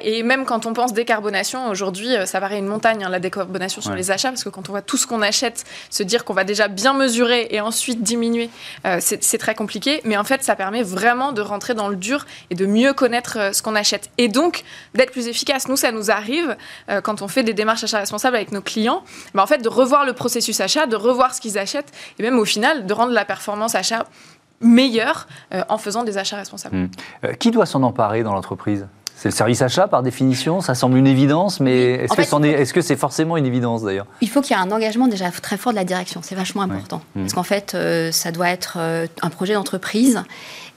et 0.03 0.23
même 0.23 0.45
quand 0.45 0.65
on 0.65 0.73
pense 0.73 0.93
décarbonation. 0.93 1.69
Aujourd'hui, 1.69 2.09
ça 2.25 2.39
paraît 2.39 2.59
une 2.59 2.67
montagne 2.67 3.03
hein, 3.03 3.09
la 3.09 3.19
décarbonation 3.19 3.81
sur 3.81 3.93
les 3.93 4.11
achats 4.11 4.29
parce 4.29 4.43
que 4.43 4.49
quand 4.49 4.69
on 4.69 4.71
voit 4.71 4.81
tout 4.81 4.97
ce 4.97 5.07
qu'on 5.07 5.21
achète, 5.21 5.65
se 5.89 6.03
dire 6.03 6.25
qu'on 6.25 6.33
va 6.33 6.43
déjà 6.43 6.67
bien 6.67 6.93
mesurer 6.93 7.47
et 7.51 7.61
ensuite 7.61 8.03
diminuer, 8.03 8.49
c'est 8.99 9.37
très 9.37 9.55
compliqué. 9.55 10.01
Mais 10.03 10.17
en 10.17 10.23
fait, 10.23 10.43
ça 10.43 10.55
permet 10.55 10.83
vraiment 10.83 11.31
de 11.31 11.41
rentrer 11.41 11.73
dans 11.73 11.87
le 11.87 11.95
dur 11.95 12.25
et 12.49 12.55
de 12.55 12.65
mieux 12.65 12.93
connaître 12.93 13.53
ce 13.53 13.61
qu'on 13.61 13.75
achète 13.75 14.09
et 14.17 14.27
donc 14.27 14.63
d'être 14.93 15.11
plus 15.11 15.27
efficace. 15.27 15.67
Nous, 15.67 15.77
ça 15.77 15.91
nous 15.91 16.11
arrive 16.11 16.55
quand 17.03 17.21
on 17.21 17.27
fait 17.27 17.43
des 17.43 17.53
démarches 17.53 17.83
achats 17.89 17.99
responsables 17.99 18.35
avec 18.35 18.51
nos 18.51 18.61
clients, 18.61 19.03
mais 19.33 19.41
en 19.41 19.47
fait 19.47 19.59
de 19.59 19.69
revoir 19.69 20.05
le 20.05 20.13
processus 20.13 20.59
achat, 20.61 20.85
de 20.85 20.95
revoir 20.95 21.33
ce 21.33 21.41
qu'ils 21.41 21.57
achètent 21.57 21.91
et 22.17 22.23
même 22.23 22.39
au 22.39 22.45
final 22.45 22.85
de 22.85 22.93
rendre 22.93 23.11
la 23.11 23.25
performance 23.25 23.75
achat 23.75 24.05
meilleure 24.61 25.27
euh, 25.53 25.63
en 25.69 25.77
faisant 25.77 26.03
des 26.03 26.17
achats 26.17 26.35
responsables. 26.35 26.75
Hmm. 26.75 26.89
Euh, 27.23 27.33
qui 27.33 27.51
doit 27.51 27.65
s'en 27.65 27.83
emparer 27.83 28.23
dans 28.23 28.33
l'entreprise? 28.33 28.87
C'est 29.15 29.29
le 29.29 29.35
service 29.35 29.61
achat 29.61 29.89
par 29.89 30.01
définition, 30.01 30.61
ça 30.61 30.75
semble 30.75 30.97
une 30.97 31.07
évidence, 31.07 31.59
mais 31.59 32.05
est-ce 32.05 32.73
que 32.73 32.81
c'est 32.81 32.95
-ce 32.95 32.97
forcément 32.97 33.35
une 33.35 33.45
évidence 33.45 33.83
d'ailleurs? 33.83 34.05
Il 34.21 34.29
faut 34.29 34.41
qu'il 34.41 34.55
y 34.55 34.59
ait 34.59 34.63
un 34.63 34.71
engagement 34.71 35.09
déjà 35.09 35.29
très 35.29 35.57
fort 35.57 35.73
de 35.73 35.77
la 35.77 35.83
direction, 35.83 36.21
c'est 36.23 36.35
vachement 36.35 36.61
important. 36.61 37.01
Hmm. 37.15 37.21
Parce 37.21 37.33
qu'en 37.33 37.43
fait, 37.43 37.73
euh, 37.75 38.13
ça 38.13 38.31
doit 38.31 38.49
être 38.49 38.77
un 38.77 39.29
projet 39.29 39.55
d'entreprise 39.55 40.23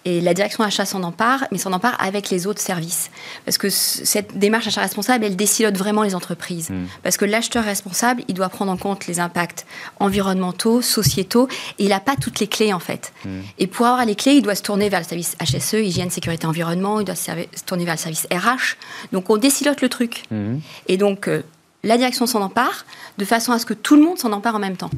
et 0.05 0.21
la 0.21 0.35
direction 0.35 0.65
achat 0.65 0.85
s'en 0.85 1.03
empare, 1.03 1.45
mais 1.53 1.59
s'en 1.59 1.73
empare 1.73 1.97
avec 2.01 2.31
les 2.31 2.47
autres 2.47 2.61
services. 2.61 3.11
Parce 3.45 3.59
que 3.59 3.69
cette 3.71 4.37
démarche 4.39 4.67
achat 4.67 4.81
responsable, 4.81 5.25
elle 5.25 5.37
décilote 5.37 5.77
vraiment 5.77 6.03
les 6.03 6.15
entreprises. 6.15 6.71
Hmm. 6.71 6.87
Parce 7.03 7.17
que 7.17 7.25
l'acheteur 7.25 7.65
responsable, 7.65 8.25
il 8.29 8.35
doit 8.35 8.49
prendre 8.49 8.73
en 8.73 8.77
compte 8.77 9.07
les 9.07 9.21
impacts 9.21 9.67
environnementaux, 10.01 10.83
sociétaux, 10.83 11.49
et 11.79 11.85
il 11.85 11.89
n'a 11.91 12.01
pas 12.01 12.17
toutes 12.17 12.41
les 12.41 12.49
clés 12.49 12.73
en 12.73 12.81
fait. 12.81 13.13
Hmm. 13.25 13.41
Et 13.59 13.67
pour 13.67 13.87
avoir 13.87 14.05
les 14.05 14.17
clés, 14.17 14.35
il 14.35 14.43
doit 14.43 14.55
se 14.55 14.63
tourner 14.63 14.89
vers 14.89 15.01
le 15.01 15.07
service 15.07 15.37
HSE, 15.41 15.75
hygiène, 15.75 16.11
sécurité, 16.11 16.47
environnement, 16.47 17.01
il 17.01 17.05
doit 17.05 17.15
se, 17.15 17.31
tourner 17.65 17.85
vers 17.85 17.95
le 17.95 18.01
service 18.01 18.27
RH. 18.33 18.77
Donc 19.13 19.31
on 19.31 19.37
décilote 19.37 19.81
le 19.81 19.89
truc. 19.89 20.25
Hmm. 20.31 20.59
Et 20.89 20.97
donc 20.97 21.29
euh, 21.29 21.43
la 21.85 21.97
direction 21.97 22.27
s'en 22.27 22.41
empare 22.43 22.85
de 23.19 23.25
façon 23.25 23.53
à 23.53 23.59
ce 23.59 23.67
que 23.67 23.75
tout 23.75 23.97
le 23.97 24.03
monde 24.03 24.19
s'en 24.19 24.33
empare 24.33 24.57
en 24.57 24.61
même 24.61 24.77
temps. 24.77 24.91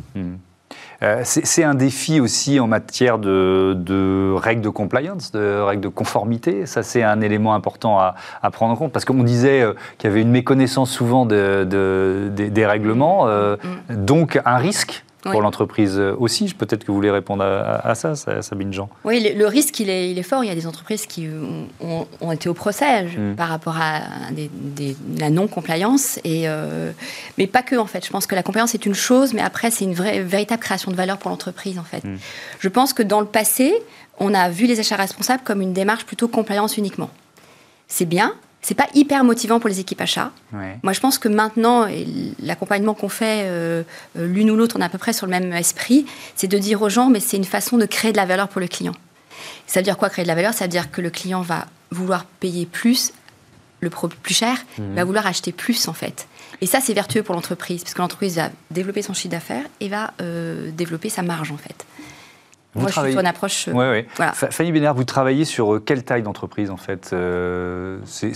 Euh, 1.02 1.20
c'est 1.24 1.64
un 1.64 1.74
défi 1.74 2.20
aussi 2.20 2.60
en 2.60 2.66
matière 2.66 3.18
de, 3.18 4.34
règles 4.36 4.62
de 4.62 4.68
compliance, 4.68 5.32
de 5.32 5.60
règles 5.60 5.82
de 5.82 5.88
conformité. 5.88 6.66
Ça, 6.66 6.82
c'est 6.82 7.02
un 7.02 7.20
élément 7.20 7.54
important 7.54 7.98
à, 7.98 8.14
prendre 8.52 8.72
en 8.72 8.76
compte 8.76 8.92
parce 8.92 9.04
qu'on 9.04 9.24
disait 9.24 9.62
euh, 9.62 9.74
qu'il 9.98 10.08
y 10.08 10.12
avait 10.12 10.22
une 10.22 10.30
méconnaissance 10.30 10.90
souvent 10.90 11.26
des 11.26 12.66
règlements, 12.66 13.26
euh, 13.26 13.56
mm. 13.88 14.04
donc 14.04 14.40
un 14.44 14.56
risque 14.56 15.04
pour 15.30 15.42
l'entreprise 15.42 15.98
aussi. 16.18 16.52
Peut-être 16.54 16.82
que 16.84 16.88
vous 16.88 16.94
voulez 16.94 17.10
répondre 17.10 17.42
à, 17.44 17.94
ça, 17.94 18.14
Sabine 18.14 18.72
Jean. 18.72 18.88
Oui, 19.04 19.34
le, 19.36 19.46
risque, 19.46 19.80
il 19.80 19.90
est, 19.90 20.10
il 20.10 20.18
est, 20.18 20.22
fort. 20.22 20.44
Il 20.44 20.48
y 20.48 20.50
a 20.50 20.54
des 20.54 20.66
entreprises 20.66 21.06
qui 21.06 21.28
ont, 21.80 22.32
été 22.32 22.48
au 22.48 22.54
procès 22.54 23.04
mm. 23.04 23.34
par 23.36 23.48
rapport 23.48 23.76
à 23.76 24.00
la 25.18 25.30
non-compliance. 25.30 26.18
Euh, 26.26 26.92
mais 27.38 27.46
pas 27.46 27.62
que, 27.62 27.76
en 27.76 27.86
fait. 27.86 28.04
Je 28.04 28.10
pense 28.10 28.26
que 28.26 28.34
la 28.34 28.42
compliance 28.42 28.74
est 28.74 28.86
une 28.86 28.94
chose, 28.94 29.34
mais 29.34 29.42
après, 29.42 29.70
c'est 29.70 29.84
une 29.84 29.94
vraie, 29.94 30.20
véritable 30.20 30.62
création 30.62 30.90
de 30.90 30.96
valeur 30.96 31.18
pour 31.18 31.30
l'entreprise, 31.30 31.78
en 31.78 31.84
fait. 31.84 32.04
Mm. 32.04 32.16
Je 32.60 32.68
pense 32.68 32.92
que 32.92 33.02
dans 33.02 33.20
le 33.20 33.26
passé, 33.26 33.74
on 34.18 34.34
a 34.34 34.48
vu 34.48 34.66
les 34.66 34.80
achats 34.80 34.96
responsables 34.96 35.42
comme 35.44 35.60
une 35.60 35.72
démarche 35.72 36.04
plutôt 36.04 36.28
compliance 36.28 36.76
uniquement. 36.76 37.10
C'est 37.88 38.06
bien, 38.06 38.34
c'est 38.64 38.74
pas 38.74 38.88
hyper 38.94 39.24
motivant 39.24 39.60
pour 39.60 39.68
les 39.68 39.78
équipes 39.78 40.00
achats. 40.00 40.32
Moi, 40.82 40.94
je 40.94 41.00
pense 41.00 41.18
que 41.18 41.28
maintenant, 41.28 41.86
l'accompagnement 42.42 42.94
qu'on 42.94 43.10
fait 43.10 43.42
euh, 43.44 43.82
euh, 44.16 44.26
l'une 44.26 44.50
ou 44.50 44.56
l'autre, 44.56 44.76
on 44.78 44.80
est 44.80 44.84
à 44.84 44.88
peu 44.88 44.96
près 44.96 45.12
sur 45.12 45.26
le 45.26 45.30
même 45.30 45.52
esprit, 45.52 46.06
c'est 46.34 46.46
de 46.46 46.56
dire 46.56 46.80
aux 46.80 46.88
gens, 46.88 47.10
mais 47.10 47.20
c'est 47.20 47.36
une 47.36 47.44
façon 47.44 47.76
de 47.76 47.84
créer 47.84 48.12
de 48.12 48.16
la 48.16 48.24
valeur 48.24 48.48
pour 48.48 48.62
le 48.62 48.66
client. 48.66 48.94
Ça 49.66 49.80
veut 49.80 49.84
dire 49.84 49.98
quoi 49.98 50.08
créer 50.08 50.22
de 50.22 50.28
la 50.28 50.34
valeur? 50.34 50.54
Ça 50.54 50.64
veut 50.64 50.70
dire 50.70 50.90
que 50.90 51.02
le 51.02 51.10
client 51.10 51.42
va 51.42 51.66
vouloir 51.90 52.24
payer 52.24 52.64
plus, 52.64 53.12
le 53.80 53.90
produit 53.90 54.18
plus 54.22 54.34
cher, 54.34 54.56
mhm. 54.78 54.94
va 54.94 55.04
vouloir 55.04 55.26
acheter 55.26 55.52
plus 55.52 55.86
en 55.86 55.92
fait. 55.92 56.26
Et 56.62 56.66
ça, 56.66 56.80
c'est 56.80 56.94
vertueux 56.94 57.22
pour 57.22 57.34
l'entreprise, 57.34 57.82
parce 57.82 57.92
que 57.92 58.00
l'entreprise 58.00 58.36
va 58.36 58.48
développer 58.70 59.02
son 59.02 59.12
chiffre 59.12 59.32
d'affaires 59.32 59.66
et 59.80 59.90
va 59.90 60.14
euh, 60.22 60.70
développer 60.70 61.10
sa 61.10 61.20
marge 61.20 61.52
en 61.52 61.58
fait. 61.58 61.84
Vous 62.74 62.80
Moi, 62.80 62.90
travaillez... 62.90 63.12
je 63.12 63.12
suis 63.12 63.14
sur 63.14 63.20
une 63.20 63.26
approche. 63.26 63.68
Euh, 63.68 64.02
voilà. 64.16 64.32
Fanny 64.32 64.72
Bénard, 64.72 64.94
vous 64.94 65.04
travaillez 65.04 65.44
sur 65.44 65.74
euh, 65.74 65.80
quelle 65.80 66.02
taille 66.02 66.22
d'entreprise 66.22 66.70
en 66.70 66.76
fait 66.76 67.10
euh, 67.12 67.98
c'est, 68.04 68.34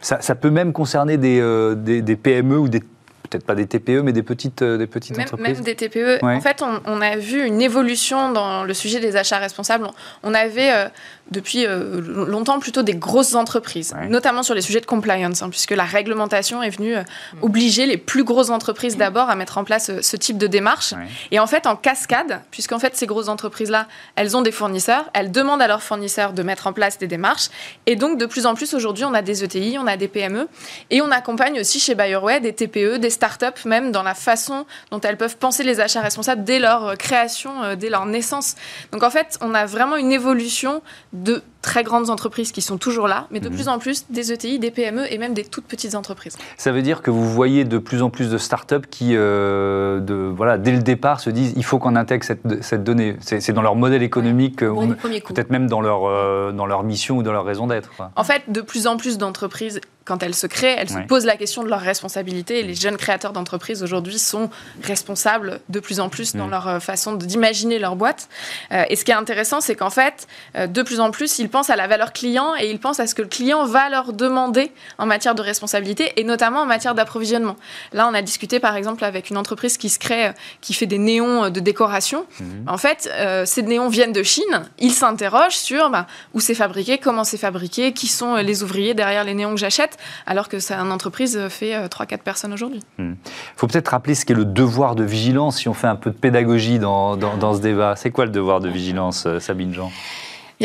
ça, 0.00 0.20
ça, 0.20 0.34
peut 0.34 0.50
même 0.50 0.72
concerner 0.72 1.18
des, 1.18 1.40
des, 1.76 2.00
des 2.00 2.16
PME 2.16 2.58
ou 2.58 2.68
des 2.68 2.82
peut-être 3.26 3.46
pas 3.46 3.54
des 3.54 3.66
TPE, 3.66 4.02
mais 4.02 4.12
des 4.12 4.22
petites, 4.22 4.62
des 4.62 4.86
petites 4.86 5.18
entreprises 5.18 5.56
Même 5.56 5.64
des 5.64 5.74
TPE. 5.74 6.18
En 6.22 6.40
fait, 6.40 6.62
on, 6.62 6.80
on, 6.84 7.00
a 7.00 7.16
vu 7.16 7.44
une 7.44 7.60
évolution 7.60 8.32
dans 8.32 8.64
le 8.64 8.74
sujet 8.74 9.00
des 9.00 9.16
achats 9.16 9.38
responsables. 9.38 9.86
On 10.22 10.34
avait 10.34 10.90
depuis 11.30 11.66
euh, 11.66 12.00
longtemps 12.00 12.60
plutôt 12.60 12.82
des 12.82 12.94
grosses 12.94 13.34
entreprises, 13.34 13.94
notamment 14.08 14.42
sur 14.42 14.54
les 14.54 14.60
sujets 14.60 14.80
de 14.80 14.86
compliance, 14.86 15.42
hein, 15.42 15.50
puisque 15.50 15.72
la 15.72 15.84
réglementation 15.84 16.62
est 16.62 16.70
venue 16.70 16.96
euh, 16.96 17.02
mm. 17.02 17.42
obliger 17.42 17.86
les 17.86 17.96
plus 17.96 18.22
grosses 18.22 18.50
entreprises 18.50 18.96
d'abord 18.96 19.28
à 19.28 19.34
mettre 19.34 19.58
en 19.58 19.64
place 19.64 19.90
euh, 19.90 20.02
ce 20.02 20.16
type 20.16 20.38
de 20.38 20.46
démarche. 20.46 20.94
Et 21.32 21.40
en 21.40 21.46
fait, 21.46 21.66
en 21.66 21.74
cascade, 21.74 22.40
puisqu'en 22.50 22.78
fait, 22.78 22.96
ces 22.96 23.06
grosses 23.06 23.28
entreprises-là, 23.28 23.88
elles 24.14 24.36
ont 24.36 24.42
des 24.42 24.52
fournisseurs, 24.52 25.10
elles 25.14 25.32
demandent 25.32 25.62
à 25.62 25.66
leurs 25.66 25.82
fournisseurs 25.82 26.32
de 26.32 26.42
mettre 26.42 26.66
en 26.68 26.72
place 26.72 26.98
des 26.98 27.08
démarches. 27.08 27.48
Et 27.86 27.96
donc, 27.96 28.18
de 28.18 28.26
plus 28.26 28.46
en 28.46 28.54
plus, 28.54 28.74
aujourd'hui, 28.74 29.04
on 29.04 29.14
a 29.14 29.22
des 29.22 29.42
ETI, 29.42 29.78
on 29.80 29.86
a 29.86 29.96
des 29.96 30.08
PME, 30.08 30.48
et 30.90 31.02
on 31.02 31.10
accompagne 31.10 31.60
aussi 31.60 31.80
chez 31.80 31.94
Bayerway 31.94 32.40
des 32.40 32.52
TPE, 32.52 32.98
des 32.98 33.10
startups, 33.16 33.64
même 33.64 33.92
dans 33.92 34.02
la 34.02 34.14
façon 34.14 34.66
dont 34.90 35.00
elles 35.00 35.16
peuvent 35.16 35.36
penser 35.36 35.64
les 35.64 35.80
achats 35.80 36.00
responsables 36.00 36.44
dès 36.44 36.58
leur 36.58 36.96
création, 36.96 37.74
dès 37.76 37.90
leur 37.90 38.06
naissance. 38.06 38.54
Donc, 38.92 39.02
en 39.02 39.10
fait, 39.10 39.38
on 39.40 39.54
a 39.54 39.66
vraiment 39.66 39.96
une 39.96 40.12
évolution 40.12 40.82
de 41.12 41.42
très 41.66 41.82
grandes 41.82 42.10
entreprises 42.10 42.52
qui 42.52 42.62
sont 42.62 42.78
toujours 42.78 43.08
là, 43.08 43.26
mais 43.32 43.40
de 43.40 43.48
mhm. 43.48 43.54
plus 43.54 43.68
en 43.68 43.78
plus 43.80 44.04
des 44.08 44.32
ETI, 44.32 44.60
des 44.60 44.70
PME 44.70 45.12
et 45.12 45.18
même 45.18 45.34
des 45.34 45.44
toutes 45.44 45.64
petites 45.64 45.96
entreprises. 45.96 46.36
Ça 46.56 46.70
veut 46.70 46.80
dire 46.80 47.02
que 47.02 47.10
vous 47.10 47.28
voyez 47.28 47.64
de 47.64 47.78
plus 47.78 48.02
en 48.02 48.10
plus 48.10 48.30
de 48.30 48.38
startups 48.38 48.86
qui, 48.88 49.16
euh, 49.16 49.98
de, 49.98 50.14
voilà, 50.14 50.58
dès 50.58 50.70
le 50.70 50.78
départ, 50.78 51.18
se 51.18 51.28
disent 51.28 51.52
il 51.56 51.64
faut 51.64 51.80
qu'on 51.80 51.96
intègre 51.96 52.24
cette, 52.24 52.62
cette 52.62 52.84
donnée. 52.84 53.16
C'est 53.20 53.52
dans 53.52 53.62
leur 53.62 53.74
modèle 53.74 54.04
économique, 54.04 54.58
peut-être 54.58 55.50
même 55.50 55.66
dans 55.66 55.80
leur, 55.80 56.06
euh, 56.06 56.52
dans 56.52 56.66
leur 56.66 56.84
mission 56.84 57.16
ou 57.16 57.22
dans 57.24 57.32
leur 57.32 57.44
raison 57.44 57.66
d'être. 57.66 57.90
En 58.14 58.24
fait, 58.24 58.42
de 58.46 58.60
plus 58.60 58.86
en 58.86 58.96
plus 58.96 59.18
d'entreprises 59.18 59.80
quand 60.06 60.22
elles 60.22 60.34
se 60.34 60.46
créent, 60.46 60.76
elles 60.78 60.88
se 60.88 60.98
posent 61.08 61.26
la 61.26 61.36
question 61.36 61.62
de 61.62 61.68
leur 61.68 61.80
responsabilité. 61.80 62.60
Et 62.60 62.62
les 62.62 62.74
jeunes 62.74 62.96
créateurs 62.96 63.32
d'entreprises 63.32 63.82
aujourd'hui 63.82 64.18
sont 64.18 64.48
responsables 64.82 65.60
de 65.68 65.80
plus 65.80 66.00
en 66.00 66.08
plus 66.08 66.34
dans 66.34 66.46
mm. 66.46 66.50
leur 66.50 66.68
euh, 66.68 66.80
façon 66.80 67.14
d'imaginer 67.14 67.78
leur 67.78 67.96
boîte. 67.96 68.28
et 68.70 68.96
ce 68.96 69.04
qui 69.04 69.10
est 69.10 69.14
intéressant, 69.14 69.60
c'est 69.60 69.74
qu'en 69.74 69.90
fait, 69.90 70.26
de 70.54 70.82
plus 70.82 71.00
en 71.00 71.10
plus, 71.10 71.38
ils 71.38 71.48
pensent 71.48 71.70
à 71.70 71.76
la 71.76 71.86
valeur 71.86 72.12
client 72.12 72.54
et 72.58 72.70
ils 72.70 72.78
pensent 72.78 73.00
à 73.00 73.06
ce 73.06 73.14
que 73.14 73.22
le 73.22 73.28
client 73.28 73.66
va 73.66 73.88
leur 73.88 74.12
demander 74.12 74.70
en 74.98 75.06
matière 75.06 75.34
de 75.34 75.42
responsabilité 75.42 76.12
et 76.16 76.24
notamment 76.24 76.60
en 76.60 76.66
matière 76.66 76.94
d'approvisionnement. 76.94 77.56
Là, 77.92 78.08
on 78.08 78.14
a 78.14 78.22
discuté 78.22 78.60
par 78.60 78.76
exemple 78.76 79.04
avec 79.04 79.30
une 79.30 79.36
entreprise 79.36 79.76
qui 79.76 79.88
se 79.88 79.98
crée, 79.98 80.30
qui 80.60 80.72
fait 80.72 80.86
des 80.86 80.98
néons 80.98 81.50
de 81.50 81.60
décoration. 81.60 82.26
Mhm. 82.38 82.64
En 82.68 82.78
fait, 82.78 83.10
ces 83.44 83.62
néons 83.62 83.88
viennent 83.88 84.12
de 84.12 84.22
Chine. 84.22 84.68
Ils 84.78 84.92
s'interrogent 84.92 85.56
sur 85.56 85.90
bah, 85.90 86.06
où 86.34 86.40
c'est 86.40 86.54
fabriqué, 86.54 86.98
comment 86.98 87.24
c'est 87.24 87.38
fabriqué, 87.38 87.92
qui 87.92 88.06
sont 88.06 88.36
les 88.36 88.62
ouvriers 88.62 88.94
derrière 88.94 89.24
les 89.24 89.34
néons 89.34 89.50
que 89.54 89.60
j'achète, 89.60 89.95
alors 90.26 90.48
que 90.48 90.58
ça, 90.58 90.78
une 90.78 90.92
entreprise 90.92 91.38
fait 91.48 91.86
3-4 91.86 92.18
personnes 92.18 92.52
aujourd'hui. 92.52 92.80
Il 92.98 93.04
mhm. 93.04 93.16
faut 93.56 93.66
peut-être 93.66 93.88
rappeler 93.88 94.14
ce 94.14 94.24
qu'est 94.24 94.34
le 94.34 94.44
devoir 94.44 94.94
de 94.94 95.04
vigilance 95.04 95.58
si 95.58 95.68
on 95.68 95.74
fait 95.74 95.86
un 95.86 95.96
peu 95.96 96.10
de 96.10 96.16
pédagogie 96.16 96.78
dans, 96.78 97.16
dans 97.16 97.54
ce 97.54 97.60
débat. 97.60 97.94
C'est 97.96 98.10
quoi 98.10 98.24
le 98.24 98.32
devoir 98.32 98.60
de 98.60 98.68
vigilance, 98.68 99.26
Sabine 99.40 99.72
Jean? 99.72 99.90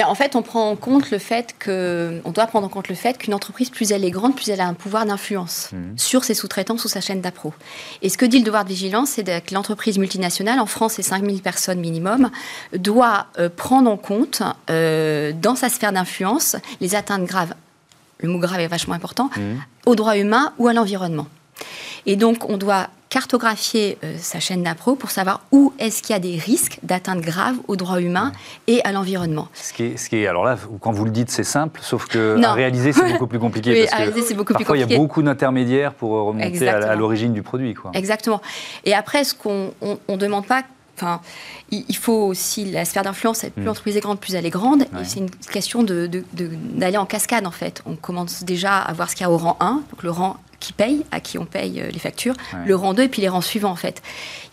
En 0.06 0.16
fait, 0.16 0.36
on 0.36 0.42
prend 0.42 0.70
en 0.70 0.76
compte 0.78 1.12
le 1.12 1.18
fait 1.18 1.54
que, 1.60 2.22
on 2.24 2.32
doit 2.32 2.48
prendre 2.48 2.66
en 2.66 2.70
compte 2.70 2.88
le 2.88 2.96
fait 2.96 3.18
qu'une 3.18 3.34
entreprise, 3.34 3.70
plus 3.70 3.92
elle 3.92 4.06
est 4.06 4.12
grande, 4.12 4.36
plus 4.36 4.50
elle 4.50 4.62
a 4.62 4.68
un 4.68 4.74
pouvoir 4.74 5.06
d'influence 5.06 5.70
mmh. 5.74 5.98
sur 5.98 6.24
ses 6.24 6.34
sous-traitants, 6.34 6.78
sous 6.78 6.88
sa 6.88 7.02
chaîne 7.02 7.20
d'appro. 7.20 7.54
Et 8.02 8.08
ce 8.08 8.18
que 8.18 8.26
dit 8.26 8.40
le 8.40 8.46
devoir 8.46 8.64
de 8.64 8.70
vigilance, 8.70 9.10
c'est 9.10 9.24
que 9.24 9.54
l'entreprise 9.54 9.98
multinationale, 9.98 10.60
en 10.60 10.66
France, 10.66 10.94
c'est 10.94 11.02
5000 11.02 11.42
personnes 11.42 11.80
minimum, 11.80 12.30
doit 12.74 13.28
euh, 13.38 13.50
prendre 13.50 13.92
en 13.92 13.98
compte 13.98 14.42
euh, 14.70 15.34
dans 15.34 15.56
sa 15.56 15.68
sphère 15.68 15.92
d'influence 15.92 16.56
les 16.80 16.96
atteintes 16.96 17.26
graves. 17.26 17.54
Le 18.22 18.30
mot 18.30 18.40
grave 18.40 18.60
est 18.60 18.68
vachement 18.68 18.96
important, 18.96 19.30
mmh. 19.36 19.42
aux 19.86 19.96
droits 19.96 20.18
humains 20.18 20.54
ou 20.58 20.68
à 20.68 20.74
l'environnement. 20.74 21.28
Et 22.06 22.16
donc, 22.16 22.50
on 22.50 22.58
doit 22.58 22.88
cartographier 23.12 23.98
euh, 24.04 24.16
sa 24.18 24.40
chaîne 24.40 24.64
d'appro 24.64 24.96
pour 24.96 25.12
savoir 25.12 25.42
où 25.52 25.74
est-ce 25.80 26.02
qu'il 26.02 26.14
y 26.14 26.16
a 26.16 26.20
des 26.20 26.38
risques 26.38 26.80
d'atteinte 26.82 27.20
grave 27.20 27.58
aux 27.68 27.76
droits 27.76 28.00
humains 28.00 28.32
et 28.68 28.82
à 28.86 28.94
l'environnement. 28.94 29.50
Ce 29.54 29.74
qui, 29.74 29.84
est, 29.84 29.98
ce 29.98 30.10
qui 30.10 30.16
est, 30.16 30.28
alors 30.28 30.46
là, 30.46 30.58
quand 30.80 30.94
vous 30.94 31.04
le 31.04 31.12
dites, 31.12 31.30
c'est 31.30 31.44
simple, 31.44 31.82
sauf 31.84 32.08
que 32.08 32.42
à 32.42 32.54
réaliser, 32.54 32.94
c'est 32.94 33.12
beaucoup 33.12 33.28
plus 33.28 33.40
compliqué. 33.48 33.74
oui, 33.74 33.82
parce 33.82 33.94
à 33.94 33.98
réaliser, 33.98 34.22
c'est 34.22 34.34
beaucoup 34.34 34.54
plus 34.54 34.64
compliqué. 34.64 34.88
il 34.88 34.92
y 34.92 34.96
a 34.96 34.98
beaucoup 34.98 35.22
d'intermédiaires 35.22 35.94
pour 35.94 36.12
remonter 36.12 36.70
à, 36.70 36.96
l'origine 36.96 37.34
du 37.34 37.44
produit. 37.44 37.74
Quoi. 37.74 37.92
Exactement. 37.94 38.42
Et 38.86 38.94
après, 38.94 39.26
ce 39.26 39.36
qu'on 39.36 39.74
ne 39.82 40.16
demande 40.16 40.46
pas, 40.46 40.64
Enfin, 40.98 41.22
il 41.72 41.96
faut 41.96 42.28
aussi 42.28 42.66
la 42.66 42.86
sphère 42.86 43.04
d'influence. 43.04 43.40
Plus 43.40 43.62
mm. 43.62 43.66
l'entreprise 43.66 43.98
est 43.98 44.02
grande, 44.02 44.20
plus 44.20 44.36
elle 44.36 44.46
est 44.46 44.52
grande. 44.52 44.84
Et 44.84 45.04
c'est 45.04 45.20
une 45.20 45.30
question 45.30 45.84
d'aller 45.84 46.08
de, 46.10 46.24
de, 46.34 46.98
en 46.98 47.06
cascade, 47.06 47.48
en 47.48 47.52
fait. 47.52 47.82
On 47.86 47.96
commence 47.96 48.44
déjà 48.44 48.78
à 48.78 48.94
voir 48.94 49.10
ce 49.10 49.16
qu'il 49.16 49.26
y 49.26 49.28
a 49.28 49.32
au 49.32 49.38
rang 49.38 49.58
1. 49.60 49.84
Donc 49.92 50.04
le 50.04 50.12
rang 50.12 50.38
qui 50.62 50.72
paye, 50.74 51.04
à 51.12 51.20
qui 51.20 51.38
on 51.38 51.46
paye 51.46 51.82
euh, 51.82 51.90
les 51.90 52.00
factures, 52.00 52.36
le 52.66 52.76
rang 52.76 52.94
2 52.94 53.04
et 53.04 53.08
puis 53.10 53.22
les 53.22 53.28
rangs 53.28 53.42
suivants 53.42 53.72
en 53.72 53.76
fait. 53.76 54.02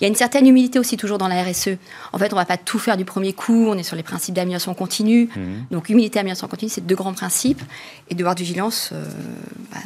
Il 0.00 0.04
y 0.04 0.06
a 0.06 0.08
une 0.08 0.16
certaine 0.16 0.46
humilité 0.46 0.78
aussi 0.78 0.96
toujours 0.96 1.18
dans 1.18 1.28
la 1.28 1.44
RSE. 1.44 1.76
En 2.12 2.18
fait, 2.18 2.32
on 2.32 2.36
ne 2.36 2.40
va 2.40 2.46
pas 2.46 2.56
tout 2.56 2.78
faire 2.78 2.96
du 2.96 3.04
premier 3.04 3.34
coup, 3.34 3.66
on 3.68 3.74
est 3.74 3.82
sur 3.82 3.94
les 3.94 4.02
principes 4.02 4.34
d'amélioration 4.34 4.74
continue. 4.74 5.28
Mhm. 5.36 5.66
Donc 5.70 5.90
humilité, 5.90 6.18
amélioration 6.18 6.48
continue, 6.48 6.70
c'est 6.70 6.86
deux 6.86 6.96
grands 6.96 7.12
principes. 7.12 7.62
Et 8.08 8.14
devoir 8.14 8.34
de 8.34 8.40
vigilance, 8.40 8.90
euh, 8.92 9.04
bah, 9.70 9.80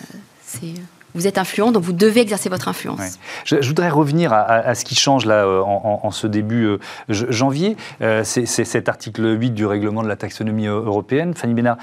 c'est 0.47 0.75
vous 1.15 1.27
êtes 1.27 1.39
influent, 1.39 1.73
donc 1.73 1.83
vous 1.83 1.93
devez 1.93 2.21
exercer 2.21 2.49
votre 2.49 2.69
influence. 2.69 3.19
Je, 3.45 3.57
voudrais 3.57 3.91
revenir 3.91 4.33
à, 4.33 4.75
ce 4.75 4.85
qui 4.85 4.95
change 4.95 5.27
là 5.27 5.45
euh, 5.45 5.61
en, 5.63 6.11
ce 6.11 6.27
début 6.27 6.65
euh, 6.65 6.79
janvier. 7.09 7.77
Euh, 8.01 8.23
c'est 8.25 8.47
cet 8.47 8.89
article 8.89 9.39
8 9.39 9.51
du 9.51 9.67
règlement 9.67 10.03
de 10.03 10.09
la 10.09 10.17
taxonomie 10.17 10.67
européenne. 10.67 11.35
Fanny 11.35 11.55
Bénard, 11.55 11.77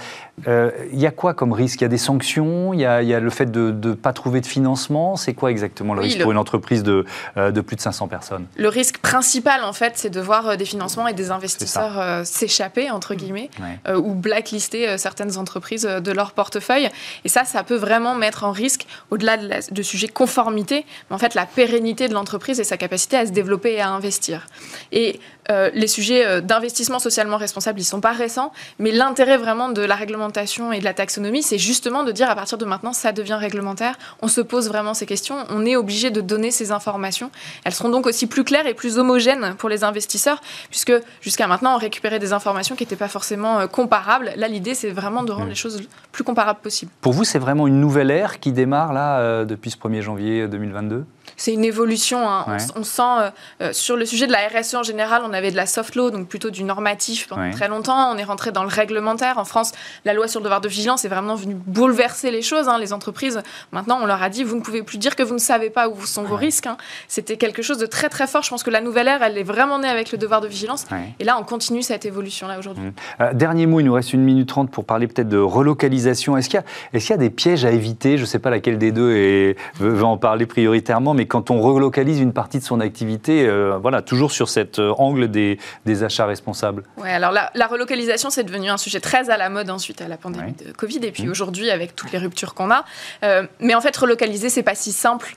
il 0.47 0.99
y 0.99 1.05
a 1.05 1.11
quoi 1.11 1.33
comme 1.33 1.53
risque? 1.53 1.81
Il 1.81 1.83
y 1.83 1.85
a 1.85 1.89
des 1.89 1.97
sanctions? 1.97 2.73
Il 2.73 2.79
y 2.79 2.85
a, 2.85 3.01
le 3.01 3.29
fait 3.29 3.51
de 3.51 3.71
ne 3.71 3.93
pas 3.93 4.13
trouver 4.13 4.41
de 4.41 4.45
financement? 4.45 5.15
C'est 5.15 5.33
quoi 5.33 5.51
exactement 5.51 5.93
le 5.93 6.01
risque 6.01 6.21
pour 6.21 6.31
une 6.31 6.37
entreprise 6.37 6.83
de, 6.83 7.05
de, 7.35 7.61
plus 7.61 7.75
de 7.75 7.81
500 7.81 8.07
personnes? 8.07 8.45
Le 8.55 8.69
risque 8.69 8.99
principal, 8.99 9.63
en 9.63 9.73
fait, 9.73 9.93
c'est 9.95 10.09
de 10.09 10.21
voir 10.21 10.57
des 10.57 10.65
financements 10.65 11.07
et 11.07 11.13
des 11.13 11.31
investisseurs 11.31 12.25
s'échapper, 12.25 12.89
entre 12.89 13.15
guillemets, 13.15 13.49
ou 13.95 14.13
blacklister 14.13 14.97
certaines 14.97 15.37
entreprises 15.37 15.83
de 15.83 16.11
leur 16.11 16.31
portefeuille. 16.31 16.89
Et 17.25 17.29
ça, 17.29 17.45
ça 17.45 17.63
peut 17.63 17.75
vraiment 17.75 18.15
mettre 18.15 18.43
en 18.43 18.51
risque, 18.51 18.87
au 19.11 19.18
au-delà 19.19 19.38
de, 19.38 19.82
sujet 19.82 20.08
conformité, 20.08 20.86
mais 21.10 21.15
en 21.15 21.19
fait 21.19 21.36
la 21.36 21.45
pérennité 21.45 22.08
de 22.08 22.13
l'entreprise 22.13 22.60
et 22.60 22.63
sa 22.63 22.77
capacité 22.77 23.17
à 23.17 23.25
se 23.25 23.32
développer 23.32 23.73
et 23.73 23.82
à 23.82 23.89
investir. 23.89 24.47
Et 24.91 25.19
euh, 25.51 25.69
les 25.73 25.88
sujets 25.88 26.25
euh, 26.25 26.41
d'investissement 26.41 26.99
socialement 26.99 27.38
responsable, 27.38 27.79
ils 27.79 27.83
sont 27.83 28.01
pas 28.01 28.12
récents, 28.12 28.51
mais 28.77 28.91
l'intérêt 28.91 29.38
vraiment 29.38 29.69
de 29.69 29.81
la 29.81 29.95
réglementation 29.95 30.71
et 30.71 30.79
de 30.79 30.83
la 30.83 30.93
taxonomie, 30.93 31.41
c'est 31.41 31.57
justement 31.57 32.03
de 32.03 32.12
dire 32.12 32.29
à 32.29 32.35
partir 32.35 32.57
de 32.57 32.65
maintenant, 32.65 32.93
ça 32.93 33.12
devient 33.12 33.38
réglementaire, 33.39 33.97
on 34.21 34.27
se 34.27 34.41
pose 34.41 34.67
vraiment 34.67 34.93
ces 34.93 35.05
questions, 35.05 35.45
on 35.49 35.65
est 35.65 35.75
obligé 35.75 36.12
de 36.12 36.21
donner 36.21 36.51
ces 36.51 36.71
informations. 36.71 37.31
Elles 37.63 37.73
seront 37.73 37.89
donc 37.89 38.05
aussi 38.05 38.27
plus 38.27 38.43
claires 38.43 38.67
et 38.67 38.75
plus 38.75 38.99
homogènes 38.99 39.55
pour 39.57 39.69
les 39.69 39.83
investisseurs, 39.83 40.41
puisque 40.69 40.93
jusqu'à 41.21 41.47
maintenant, 41.47 41.75
on 41.75 41.79
récupérait 41.79 42.19
des 42.19 42.31
informations 42.33 42.75
qui 42.75 42.83
n'étaient 42.83 42.95
pas 42.95 43.07
forcément 43.07 43.59
euh, 43.59 43.67
comparables. 43.67 44.31
Là, 44.35 44.47
l'idée, 44.47 44.75
c'est 44.75 44.91
vraiment 44.91 45.23
de 45.23 45.31
rendre 45.31 45.49
les 45.49 45.55
choses 45.55 45.81
plus 46.12 46.23
comparables 46.23 46.59
possible. 46.59 46.91
Pour 47.01 47.13
vous, 47.13 47.23
c'est 47.23 47.39
vraiment 47.39 47.65
une 47.65 47.79
nouvelle 47.79 48.12
ère 48.12 48.39
qui 48.39 48.51
démarre 48.51 48.93
là 48.93 49.45
depuis 49.45 49.71
ce 49.71 49.77
1er 49.77 50.01
janvier 50.01 50.47
2022 50.47 51.05
c'est 51.37 51.53
une 51.53 51.65
évolution. 51.65 52.29
Hein. 52.29 52.45
On, 52.75 52.83
sent 52.83 53.01
euh, 53.01 53.29
euh, 53.61 53.73
sur 53.73 53.95
le 53.95 54.05
sujet 54.05 54.27
de 54.27 54.31
la 54.31 54.39
RSE 54.47 54.75
en 54.75 54.83
général, 54.83 55.21
on 55.25 55.33
avait 55.33 55.51
de 55.51 55.55
la 55.55 55.65
soft 55.65 55.95
law, 55.95 56.11
donc 56.11 56.27
plutôt 56.27 56.49
du 56.49 56.63
normatif 56.63 57.27
pendant 57.27 57.51
très 57.51 57.67
longtemps. 57.67 58.11
On 58.11 58.17
est 58.17 58.23
rentré 58.23 58.51
dans 58.51 58.63
le 58.63 58.69
réglementaire. 58.69 59.37
En 59.37 59.45
France, 59.45 59.71
la 60.05 60.13
loi 60.13 60.27
sur 60.27 60.39
le 60.39 60.45
devoir 60.45 60.61
de 60.61 60.69
vigilance 60.69 61.05
est 61.05 61.09
vraiment 61.09 61.35
venue 61.35 61.55
bouleverser 61.55 62.31
les 62.31 62.41
choses. 62.41 62.67
Hein. 62.67 62.77
Les 62.79 62.93
entreprises, 62.93 63.41
maintenant, 63.71 63.99
on 64.01 64.05
leur 64.05 64.21
a 64.21 64.29
dit 64.29 64.43
vous 64.43 64.55
ne 64.55 64.61
pouvez 64.61 64.83
plus 64.83 64.97
dire 64.97 65.15
que 65.15 65.23
vous 65.23 65.33
ne 65.33 65.39
savez 65.39 65.69
pas 65.69 65.89
où 65.89 66.05
sont 66.05 66.23
vos 66.23 66.35
risques. 66.35 66.67
Hein. 66.67 66.77
C'était 67.07 67.37
quelque 67.37 67.61
chose 67.61 67.77
de 67.77 67.85
très 67.85 68.09
très 68.09 68.27
fort. 68.27 68.43
Je 68.43 68.49
pense 68.49 68.63
que 68.63 68.69
la 68.69 68.81
nouvelle 68.81 69.07
ère, 69.07 69.23
elle 69.23 69.37
est 69.37 69.43
vraiment 69.43 69.79
née 69.79 69.89
avec 69.89 70.11
le 70.11 70.17
devoir 70.17 70.41
de 70.41 70.47
vigilance. 70.47 70.85
Et 71.19 71.23
là, 71.23 71.37
on 71.39 71.43
continue 71.43 71.81
cette 71.81 72.05
évolution 72.05 72.47
là 72.47 72.59
aujourd'hui. 72.59 72.85
Mmh. 72.85 72.93
Euh, 73.21 73.33
dernier 73.33 73.65
mot, 73.65 73.79
il 73.79 73.85
nous 73.85 73.93
reste 73.93 74.13
une 74.13 74.23
minute 74.23 74.47
trente 74.47 74.71
pour 74.71 74.85
parler 74.85 75.07
peut-être 75.07 75.29
de 75.29 75.37
relocalisation. 75.37 76.37
Est-ce 76.37 76.49
qu'il 76.49 76.61
y, 76.93 76.97
est 76.97 77.09
y, 77.09 77.13
a 77.13 77.17
des 77.17 77.29
pièges 77.29 77.65
à 77.65 77.71
éviter? 77.71 78.17
Je 78.17 78.23
ne 78.23 78.27
sais 78.27 78.39
pas 78.39 78.49
laquelle 78.49 78.77
des 78.77 78.91
deux 78.91 79.11
est, 79.15 79.55
veut 79.79 80.03
en 80.03 80.17
parler 80.17 80.45
prioritairement, 80.45 81.13
mais 81.19 81.25
quand 81.25 81.51
on 81.51 81.60
relocalise 81.60 82.21
une 82.21 82.32
partie 82.32 82.60
de 82.60 82.63
son 82.63 82.79
activité, 82.79 83.45
euh, 83.45 83.77
voilà, 83.77 84.01
toujours 84.01 84.32
sur 84.32 84.47
cet 84.47 84.79
euh, 84.79 84.93
angle 84.97 85.29
des, 85.29 85.60
des, 85.86 86.03
achats 86.05 86.25
responsables. 86.25 86.84
Ouais, 86.95 87.12
alors 87.12 87.34
la, 87.34 87.67
relocalisation, 87.67 88.29
c'est 88.29 88.45
devenu 88.45 88.69
un 88.69 88.77
sujet 88.77 89.01
très 89.01 89.29
à 89.29 89.36
la 89.36 89.49
mode 89.49 89.69
ensuite 89.69 90.01
à 90.01 90.08
la 90.08 90.15
pandémie 90.15 90.53
de 90.53 90.71
Covid 90.71 90.99
et 91.03 91.12
puis 91.12 91.25
mmh. 91.25 91.32
aujourd'hui 91.32 91.71
avec 91.71 91.93
toutes 91.93 92.13
les 92.13 92.19
ruptures 92.19 92.53
qu'on 92.53 92.71
a. 92.71 92.86
Euh, 93.25 93.43
mais 93.60 93.75
en 93.75 93.82
fait, 93.82 93.97
relocaliser, 93.97 94.47
c'est 94.49 94.63
pas 94.63 94.75
si 94.75 94.93
simple. 94.93 95.36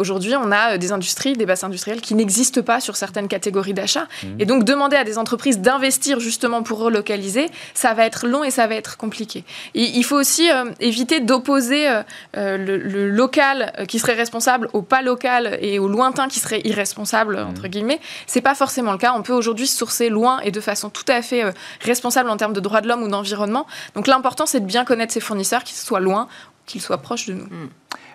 aujourd'hui, 0.00 0.34
on 0.34 0.50
a 0.50 0.78
des 0.78 0.90
industries, 0.90 1.34
des 1.34 1.46
bassins 1.46 1.68
industriels 1.68 2.00
qui 2.00 2.16
n'existent 2.16 2.62
pas 2.62 2.80
sur 2.80 2.96
certaines 2.96 3.28
catégories 3.28 3.72
d'achats. 3.72 4.08
Mmh. 4.24 4.26
Et 4.40 4.46
donc, 4.46 4.64
demander 4.64 4.96
à 4.96 5.04
des 5.04 5.16
entreprises 5.16 5.60
d'investir 5.60 6.18
justement 6.18 6.64
pour 6.64 6.80
relocaliser, 6.80 7.50
ça 7.72 7.94
va 7.94 8.04
être 8.04 8.26
long 8.26 8.42
et 8.42 8.50
ça 8.50 8.66
va 8.66 8.74
être 8.74 8.96
compliqué. 8.96 9.44
Et 9.76 9.84
il 9.84 10.02
faut 10.02 10.16
aussi 10.16 10.48
éviter 10.80 11.20
d'opposer 11.20 11.86
le, 12.34 12.56
le, 12.56 13.08
local 13.08 13.72
qui 13.86 14.00
serait 14.00 14.14
responsable 14.14 14.68
au 14.72 14.82
pas 14.82 15.02
local 15.02 15.19
et 15.60 15.78
au 15.78 15.88
loin 15.88 16.12
qui 16.28 16.40
serait 16.40 16.60
irresponsable, 16.64 17.36
mmh. 17.36 17.48
entre 17.48 17.68
guillemets. 17.68 18.00
C'est 18.26 18.40
pas 18.40 18.54
forcément 18.54 18.92
le 18.92 18.98
cas. 18.98 19.12
On 19.16 19.22
peut 19.22 19.32
aujourd'hui 19.32 19.66
sourcer 19.66 20.08
loin 20.08 20.40
et 20.40 20.50
de 20.50 20.60
façon 20.60 20.90
tout 20.90 21.04
à 21.08 21.22
fait 21.22 21.44
euh, 21.44 21.52
responsable 21.80 22.30
en 22.30 22.36
termes 22.36 22.52
de 22.52 22.60
droits 22.60 22.80
de 22.80 22.88
l'homme 22.88 23.02
ou 23.02 23.08
d'environnement. 23.08 23.66
Donc 23.94 24.06
l'important, 24.06 24.46
c'est 24.46 24.60
de 24.60 24.66
bien 24.66 24.84
connaître 24.84 25.12
ses 25.12 25.20
fournisseurs, 25.20 25.64
qu'ils 25.64 25.76
soient 25.76 26.00
loin, 26.00 26.28
qu'ils 26.66 26.80
soient 26.80 26.98
proches 26.98 27.26
de 27.26 27.34
nous. 27.34 27.44
Mmh. 27.44 27.68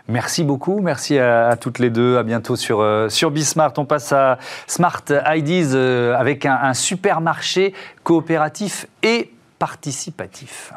Merci 0.08 0.44
beaucoup, 0.44 0.82
merci 0.82 1.18
à, 1.18 1.58
toutes 1.60 1.80
les 1.80 1.90
deux. 1.90 2.18
À 2.18 2.24
bientôt 2.24 2.56
sur, 2.56 2.80
euh, 2.80 3.10
sur 3.10 3.32
Bismart. 3.32 3.74
On 3.78 3.86
passe 3.86 4.12
à 4.12 4.38
Smart 4.68 5.04
IDs 5.10 5.74
euh, 5.74 6.16
avec 6.16 6.46
un 6.46 6.76
supermarché 6.76 7.74
coopératif 8.04 8.86
et 9.02 9.32
participatif. 9.58 10.74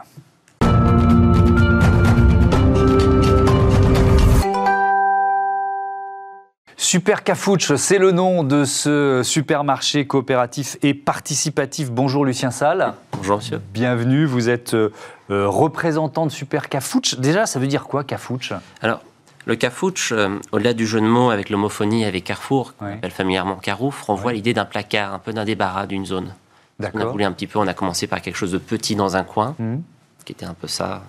Super 6.81 7.25
Cafouche, 7.25 7.75
c'est 7.75 7.99
le 7.99 8.13
nom 8.13 8.45
de 8.45 8.65
ce 8.65 9.23
supermarché 9.25 10.07
coopératif 10.07 10.77
et 10.81 10.95
participatif. 10.95 11.91
Bonjour 11.91 12.25
Lucien 12.25 12.53
Salle. 12.53 12.95
Bonjour 13.17 13.39
monsieur. 13.39 13.61
Bienvenue, 13.75 14.27
vous 14.27 14.49
êtes 14.49 14.75
euh, 14.75 14.91
représentant 15.29 16.25
de 16.25 16.31
Super 16.31 16.69
Cafouche. 16.69 17.17
Déjà, 17.19 17.47
ça 17.47 17.59
veut 17.59 17.67
dire 17.67 17.83
quoi 17.83 18.05
Cafouche? 18.05 18.53
Alors, 18.81 19.03
le 19.47 19.57
Cafouche, 19.57 20.13
euh, 20.13 20.39
au-delà 20.53 20.73
du 20.73 20.87
jeu 20.87 21.01
de 21.01 21.07
mots 21.07 21.31
avec 21.31 21.51
l'homophonie 21.51 22.05
avec 22.05 22.23
Carrefour, 22.23 22.77
qu'on 22.77 22.87
appelle 22.87 23.11
familièrement 23.11 23.57
Carouf, 23.57 24.03
renvoie 24.03 24.33
l'idée 24.33 24.55
d'un 24.55 24.65
placard, 24.65 25.13
un 25.13 25.19
peu 25.19 25.33
d'un 25.33 25.45
débarras 25.45 25.87
d'une 25.87 26.07
zone. 26.07 26.33
On 26.95 27.01
a 27.01 27.05
voulu 27.07 27.25
un 27.25 27.33
petit 27.33 27.49
peu, 27.49 27.59
on 27.59 27.67
a 27.67 27.75
commencé 27.75 28.07
par 28.07 28.23
quelque 28.23 28.37
chose 28.37 28.53
de 28.53 28.59
petit 28.59 28.95
dans 28.95 29.17
un 29.17 29.25
coin, 29.25 29.57
mmh. 29.59 29.79
qui 30.25 30.33
était 30.33 30.47
un 30.47 30.55
peu 30.55 30.69
ça. 30.69 31.03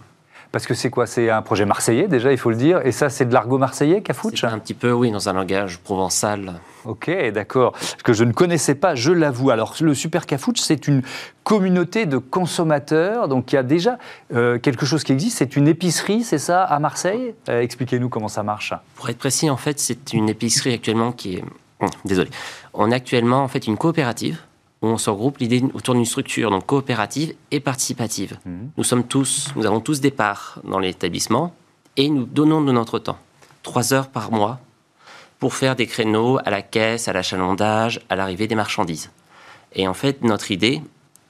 Parce 0.51 0.65
que 0.65 0.73
c'est 0.73 0.89
quoi? 0.89 1.05
C'est 1.05 1.29
un 1.29 1.43
projet 1.43 1.65
marseillais 1.65 2.07
déjà, 2.07 2.31
il 2.31 2.37
faut 2.37 2.49
le 2.49 2.55
dire. 2.55 2.81
Et 2.83 2.91
ça, 2.91 3.09
c'est 3.09 3.25
de 3.25 3.33
l'argot 3.33 3.59
marseillais, 3.59 4.01
Cafouche? 4.01 4.43
Un 4.43 4.57
petit 4.57 4.73
peu, 4.73 4.91
oui, 4.91 5.11
dans 5.11 5.29
un 5.29 5.33
langage 5.33 5.77
provençal. 5.77 6.59
Ok, 6.85 7.11
d'accord. 7.31 7.75
Ce 7.79 8.03
que 8.03 8.13
je 8.13 8.23
ne 8.23 8.31
connaissais 8.31 8.73
pas, 8.73 8.95
je 8.95 9.11
l'avoue. 9.11 9.51
Alors, 9.51 9.75
le 9.79 9.93
Super 9.93 10.25
Cafouche, 10.25 10.59
c'est 10.59 10.87
une 10.87 11.03
communauté 11.43 12.07
de 12.07 12.17
consommateurs. 12.17 13.27
Donc, 13.27 13.51
il 13.51 13.55
y 13.55 13.59
a 13.59 13.63
déjà 13.63 13.99
euh, 14.33 14.57
quelque 14.57 14.87
chose 14.87 15.03
qui 15.03 15.11
existe. 15.11 15.37
C'est 15.37 15.55
une 15.55 15.67
épicerie, 15.67 16.23
c'est 16.23 16.39
ça, 16.39 16.63
à 16.63 16.79
Marseille? 16.79 17.35
Euh, 17.47 17.61
Expliquez-nous 17.61 18.09
comment 18.09 18.27
ça 18.27 18.41
marche. 18.41 18.73
Pour 18.95 19.07
être 19.09 19.19
précis, 19.19 19.51
en 19.51 19.57
fait, 19.57 19.79
c'est 19.79 20.13
une 20.13 20.29
épicerie 20.29 20.73
actuellement 20.73 21.11
qui 21.11 21.35
est. 21.35 21.43
désolé. 22.05 22.31
On 22.73 22.91
a 22.91 22.95
actuellement, 22.95 23.43
en 23.43 23.47
fait, 23.47 23.67
une 23.67 23.77
coopérative 23.77 24.39
on 24.81 24.97
se 24.97 25.09
regroupe 25.09 25.39
l'idée 25.39 25.63
autour 25.73 25.95
d'une 25.95 26.05
structure 26.05 26.51
donc 26.51 26.65
coopérative 26.65 27.35
et 27.51 27.59
participative. 27.59 28.37
Mhm. 28.45 28.71
Nous 28.77 28.83
sommes 28.83 29.03
tous, 29.03 29.49
nous 29.55 29.65
avons 29.65 29.81
tous 29.81 29.99
des 29.99 30.11
parts 30.11 30.59
dans 30.63 30.79
l'établissement 30.79 31.53
et 31.97 32.09
nous 32.09 32.25
donnons 32.25 32.61
de 32.61 32.71
notre 32.71 32.99
temps, 32.99 33.17
trois 33.63 33.93
heures 33.93 34.07
par 34.07 34.31
mois, 34.31 34.59
pour 35.39 35.53
faire 35.53 35.75
des 35.75 35.87
créneaux 35.87 36.37
à 36.45 36.49
la 36.49 36.61
caisse, 36.61 37.07
à 37.07 37.13
l'achalandage, 37.13 38.01
à 38.09 38.15
l'arrivée 38.15 38.47
des 38.47 38.55
marchandises. 38.55 39.09
Et 39.73 39.87
en 39.87 39.93
fait, 39.93 40.21
notre 40.21 40.51
idée 40.51 40.81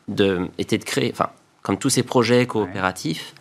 de, 0.07 0.49
était 0.57 0.77
de 0.77 0.83
créer, 0.83 1.11
enfin, 1.11 1.29
comme 1.61 1.77
tous 1.77 1.89
ces 1.89 2.03
projets 2.03 2.45
coopératifs, 2.47 3.33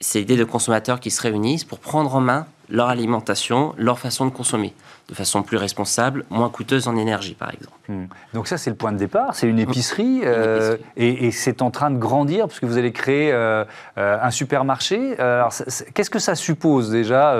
c'est 0.00 0.18
l'idée 0.18 0.36
de 0.36 0.44
consommateurs 0.44 1.00
qui 1.00 1.10
se 1.10 1.22
réunissent 1.22 1.64
pour 1.64 1.78
prendre 1.78 2.14
en 2.14 2.20
main 2.20 2.46
leur 2.68 2.88
alimentation, 2.88 3.74
leur 3.76 3.98
façon 3.98 4.26
de 4.26 4.30
consommer, 4.30 4.74
de 5.08 5.14
façon 5.14 5.42
plus 5.42 5.56
responsable, 5.56 6.24
moins 6.30 6.48
coûteuse 6.48 6.88
en 6.88 6.96
énergie, 6.96 7.34
par 7.34 7.52
exemple. 7.52 7.76
Hmm. 7.88 8.06
Donc 8.34 8.48
ça, 8.48 8.58
c'est 8.58 8.70
le 8.70 8.76
point 8.76 8.92
de 8.92 8.98
départ, 8.98 9.34
c'est 9.34 9.46
une 9.46 9.58
épicerie, 9.58 10.22
euh, 10.24 10.76
et, 10.96 11.30
c'est 11.30 11.62
en 11.62 11.70
train 11.70 11.90
de 11.90 11.98
grandir, 11.98 12.46
parce 12.48 12.60
que 12.60 12.66
vous 12.66 12.78
allez 12.78 12.92
créer 12.92 13.32
euh, 13.32 13.64
euh, 13.98 14.18
un 14.20 14.30
supermarché. 14.30 15.16
qu'est-ce 15.94 16.10
que 16.10 16.18
ça 16.18 16.34
suppose 16.34 16.90
déjà 16.90 17.36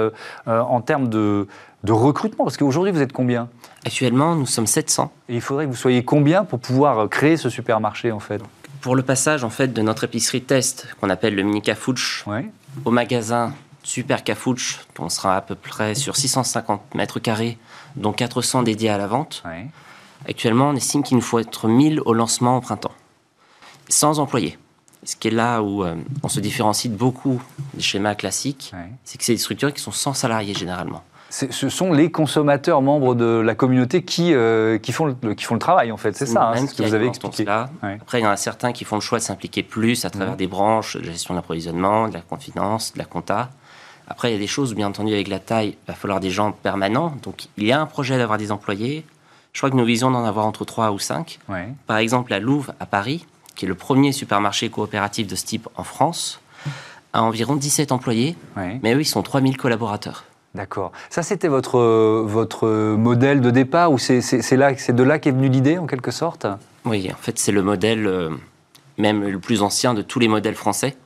en 0.47 0.81
termes 0.81 1.09
de, 1.09 1.49
de 1.85 1.93
recrutement? 1.93 2.45
Parce 2.45 2.57
qu'aujourd'hui, 2.57 2.93
vous 2.93 3.03
êtes 3.03 3.13
combien? 3.13 3.49
Actuellement, 3.85 4.35
nous 4.35 4.47
sommes 4.47 4.67
700. 4.67 5.13
Et 5.29 5.35
il 5.35 5.41
faudrait 5.41 5.67
que 5.67 5.71
vous 5.71 5.77
soyez 5.77 6.05
combien 6.05 6.45
pour 6.45 6.59
pouvoir 6.59 7.09
créer 7.09 7.37
ce 7.37 7.49
supermarché, 7.49 8.13
en 8.13 8.21
fait? 8.21 8.41
Pour 8.81 8.95
le 8.95 9.03
passage, 9.03 9.43
en 9.43 9.51
fait, 9.51 9.73
de 9.73 9.83
notre 9.83 10.05
épicerie 10.05 10.43
test, 10.43 10.89
qu'on 11.01 11.11
appelle 11.11 11.35
le 11.35 11.43
mini 11.43 11.63
Cafouche, 11.63 12.25
au 12.85 12.91
magasin 12.91 13.53
Super 13.87 14.25
Cafouche, 14.25 14.81
on 14.99 15.09
sera 15.09 15.37
à 15.37 15.41
peu 15.41 15.55
près 15.55 15.95
sur 15.95 16.17
650 16.17 16.97
mètres 16.97 17.21
carrés, 17.21 17.57
dont 17.95 18.13
400 18.13 18.65
dédiés 18.65 18.91
à 18.91 18.99
la 18.99 19.07
vente. 19.07 19.45
Actuellement, 20.29 20.71
on 20.71 20.75
estime 20.75 21.05
qu'il 21.05 21.17
nous 21.17 21.23
faut 21.23 21.39
être 21.39 21.69
1000 21.69 22.01
au 22.05 22.13
lancement 22.13 22.57
au 22.57 22.61
printemps, 22.61 22.91
sans 23.89 24.19
employés. 24.19 24.59
Ce 25.05 25.15
qui 25.15 25.29
est 25.29 25.31
là 25.31 25.63
où 25.63 25.85
euh, 25.85 25.95
on 26.25 26.29
se 26.29 26.41
différencie 26.41 26.93
de 26.93 26.99
beaucoup 26.99 27.41
des 27.75 27.83
schémas 27.83 28.17
classiques, 28.17 28.73
c'est 29.05 29.19
que 29.19 29.25
c'est 29.25 29.35
des 29.35 29.39
structures 29.39 29.73
qui 29.73 29.81
sont 29.81 29.93
sans 29.93 30.15
salariés 30.15 30.55
généralement 30.55 31.05
ce 31.29 31.69
sont 31.69 31.93
les 31.93 32.11
consommateurs 32.11 32.83
membres 32.83 33.15
de 33.15 33.41
la 33.41 33.55
communauté 33.55 34.03
qui, 34.03 34.33
euh, 34.33 34.79
qui, 34.79 34.93
font, 34.93 35.07
le, 35.07 35.35
qui 35.35 35.45
font 35.45 35.55
le 35.55 35.61
travail, 35.61 35.91
en 35.91 35.97
fait. 35.97 36.17
C'est 36.17 36.27
ça, 36.27 36.51
hein, 36.51 36.67
ce 36.67 36.75
que 36.75 36.83
vous 36.83 36.95
avez 36.95 37.07
expliqué. 37.07 37.45
Après, 37.49 38.21
il 38.21 38.23
y 38.23 38.27
en 38.27 38.31
a 38.31 38.37
certains 38.37 38.73
qui 38.73 38.85
font 38.85 38.97
le 38.97 39.01
choix 39.01 39.19
de 39.19 39.25
s'impliquer 39.25 39.63
plus 39.63 40.05
à 40.05 40.11
travers 40.11 40.33
mhm. 40.33 40.37
des 40.37 40.47
branches 40.47 40.97
de 40.97 41.05
gestion 41.05 41.35
de 41.35 41.39
l'approvisionnement, 41.39 42.09
de 42.09 42.15
la 42.15 42.21
confidence, 42.21 42.93
de 42.93 42.99
la 42.99 43.05
compta. 43.05 43.51
Après, 44.09 44.31
il 44.31 44.33
y 44.33 44.37
a 44.37 44.39
des 44.39 44.47
choses, 44.47 44.75
bien 44.75 44.89
entendu, 44.89 45.13
avec 45.13 45.29
la 45.29 45.39
taille, 45.39 45.77
il 45.83 45.87
va 45.89 45.95
falloir 45.95 46.21
des 46.21 46.31
gens 46.31 46.53
permanents. 46.53 47.15
Donc, 47.23 47.49
il 47.57 47.65
y 47.65 47.73
a 47.73 47.81
un 47.81 47.87
projet 47.87 48.17
d'avoir 48.19 48.39
des 48.39 48.53
employés. 48.53 49.05
Je 49.53 49.61
crois 49.61 49.71
que 49.71 49.77
nous 49.77 49.85
visons 49.85 50.11
d'en 50.11 50.25
avoir 50.25 50.47
entre 50.47 50.65
3 50.65 50.93
ou 50.93 50.99
5. 50.99 51.39
Par 51.87 51.97
exemple, 51.99 52.31
la 52.31 52.39
Louvre 52.39 52.75
à 52.79 52.87
Paris, 52.87 53.27
qui 53.55 53.65
est 53.65 53.69
le 53.69 53.75
premier 53.75 54.13
supermarché 54.13 54.69
coopératif 54.69 55.27
de 55.27 55.35
ce 55.35 55.45
type 55.45 55.69
en 55.77 55.83
France, 55.83 56.41
a 57.13 57.23
environ 57.23 57.57
17 57.57 57.93
employés, 57.93 58.37
mais 58.83 58.95
eux, 58.95 59.01
ils 59.01 59.07
sont 59.07 59.23
3000 59.23 59.57
collaborateurs. 59.57 60.25
D'accord. 60.55 60.93
Ça, 61.11 61.23
c'était 61.23 61.49
votre, 61.49 61.79
votre 62.27 62.95
modèle 62.97 63.41
de 63.41 63.51
départ 63.51 63.93
ou 63.93 63.99
c'est 63.99 64.21
de 64.21 65.03
là 65.03 65.19
qu'est 65.19 65.31
venue 65.31 65.49
l'idée, 65.49 65.79
en 65.79 65.87
quelque 65.87 66.11
sorte? 66.11 66.47
Oui, 66.85 67.11
en 67.13 67.17
fait, 67.17 67.39
c'est 67.39 67.53
le 67.53 67.63
modèle 67.63 68.07
euh, 68.07 68.31
même 68.99 69.23
le 69.23 69.39
plus 69.39 69.63
ancien 69.63 69.95
de 69.95 70.03
tous 70.03 70.19
les 70.19 70.29
modèles 70.29 70.55
français, 70.55 70.97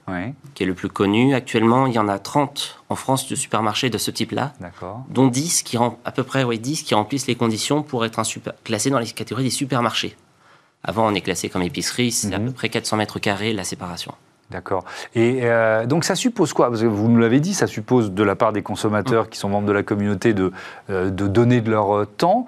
qui 0.55 0.63
est 0.63 0.67
le 0.67 0.75
plus 0.75 0.89
connu. 0.89 1.35
Actuellement, 1.35 1.87
il 1.87 1.95
y 1.95 1.99
en 1.99 2.09
a 2.09 2.19
30 2.19 2.83
en 2.89 2.95
France 2.95 3.29
de 3.29 3.35
supermarchés 3.35 3.91
de 3.91 3.99
ce 3.99 4.11
type-là, 4.11 4.53
dont 5.09 5.27
10 5.27 5.63
qui, 5.63 5.77
à 5.77 6.13
peu 6.13 6.23
près 6.23 6.45
10 6.45 6.83
qui 6.83 6.95
remplissent 6.95 7.27
les 7.27 7.35
conditions 7.35 7.83
pour 7.83 8.05
être 8.05 8.19
un 8.19 8.25
super, 8.25 8.55
classés 8.65 8.91
dans 8.91 8.99
les 8.99 9.07
catégories 9.07 9.45
des 9.45 9.51
supermarchés. 9.51 10.17
Avant, 10.83 11.07
on 11.07 11.15
est 11.15 11.21
classé 11.21 11.49
comme 11.49 11.63
épicerie, 11.63 12.11
c'est 12.11 12.33
à 12.33 12.39
mhm. 12.39 12.47
peu 12.47 12.53
près 12.53 12.69
400 12.69 12.97
mètres 12.97 13.19
carrés 13.19 13.53
la 13.53 13.65
séparation. 13.65 14.15
D'accord. 14.51 14.85
Et 15.15 15.41
euh, 15.43 15.87
donc 15.87 16.05
ça 16.05 16.17
suppose 16.17 16.53
quoi? 16.53 16.69
Parce 16.69 16.81
que 16.83 16.87
vous 16.87 17.09
nous 17.09 17.21
l'avez 17.21 17.39
dit, 17.39 17.55
ça 17.55 17.69
suppose 17.69 18.11
de 18.11 18.23
la 18.25 18.35
part 18.35 18.53
des 18.53 18.63
consommateurs 18.63 19.31
qui 19.31 19.39
sont 19.39 19.49
membres 19.49 19.69
de 19.69 19.73
la 19.73 19.85
communauté 19.85 20.35
de, 20.35 20.53
euh, 20.91 21.11
de 21.11 21.29
donner 21.29 21.61
de 21.61 21.71
leur 21.71 21.97
euh, 21.97 22.05
temps. 22.05 22.47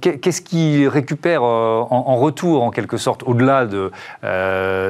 Qu'est-ce 0.00 0.40
qu'ils 0.40 0.88
récupèrent 0.88 1.42
en, 1.42 2.16
retour, 2.16 2.62
en 2.62 2.70
quelque 2.70 2.96
sorte, 2.96 3.22
au-delà 3.24 3.66
de, 3.66 3.90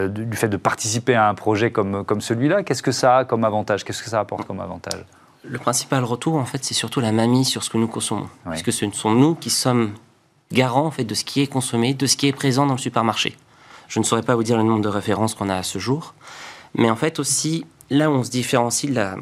du 0.08 0.36
fait 0.36 0.48
de 0.48 0.56
participer 0.56 1.14
à 1.14 1.28
un 1.28 1.34
projet 1.34 1.70
comme, 1.70 2.04
comme 2.04 2.20
celui-là? 2.20 2.62
Qu'est-ce 2.62 2.82
que 2.82 2.92
ça 2.92 3.18
a 3.18 3.24
comme 3.24 3.44
avantage? 3.44 3.84
Qu'est-ce 3.84 4.02
que 4.02 4.10
ça 4.10 4.20
apporte 4.20 4.46
comme 4.46 4.60
avantage? 4.60 5.04
Le 5.42 5.58
principal 5.58 6.04
retour, 6.04 6.36
en 6.36 6.44
fait, 6.44 6.64
c'est 6.64 6.74
surtout 6.74 7.00
la 7.00 7.12
mamie 7.12 7.44
sur 7.44 7.64
ce 7.64 7.70
que 7.70 7.78
nous 7.78 7.88
consommons. 7.88 8.28
Parce 8.44 8.62
que 8.62 8.70
ce 8.70 8.88
sont 8.92 9.12
nous 9.12 9.34
qui 9.34 9.50
sommes 9.50 9.92
garants 10.52 10.86
en 10.86 10.90
fait, 10.90 11.04
de 11.04 11.14
ce 11.14 11.24
qui 11.24 11.42
est 11.42 11.46
consommé, 11.46 11.94
de 11.94 12.06
ce 12.06 12.16
qui 12.16 12.28
est 12.28 12.32
présent 12.32 12.66
dans 12.66 12.74
le 12.74 12.78
supermarché. 12.78 13.36
Je 13.88 13.98
ne 13.98 14.04
saurais 14.04 14.22
pas 14.22 14.34
vous 14.34 14.42
dire 14.42 14.56
le 14.56 14.62
nombre 14.62 14.82
de 14.82 14.88
références 14.88 15.34
qu'on 15.34 15.48
a 15.48 15.56
à 15.56 15.62
ce 15.62 15.78
jour. 15.78 16.14
Mais 16.74 16.90
en 16.90 16.96
fait 16.96 17.18
aussi, 17.18 17.66
là 17.90 18.10
où 18.10 18.14
on 18.14 18.24
se 18.24 18.30
différencie 18.30 18.90
de 18.90 18.96
la 18.96 19.16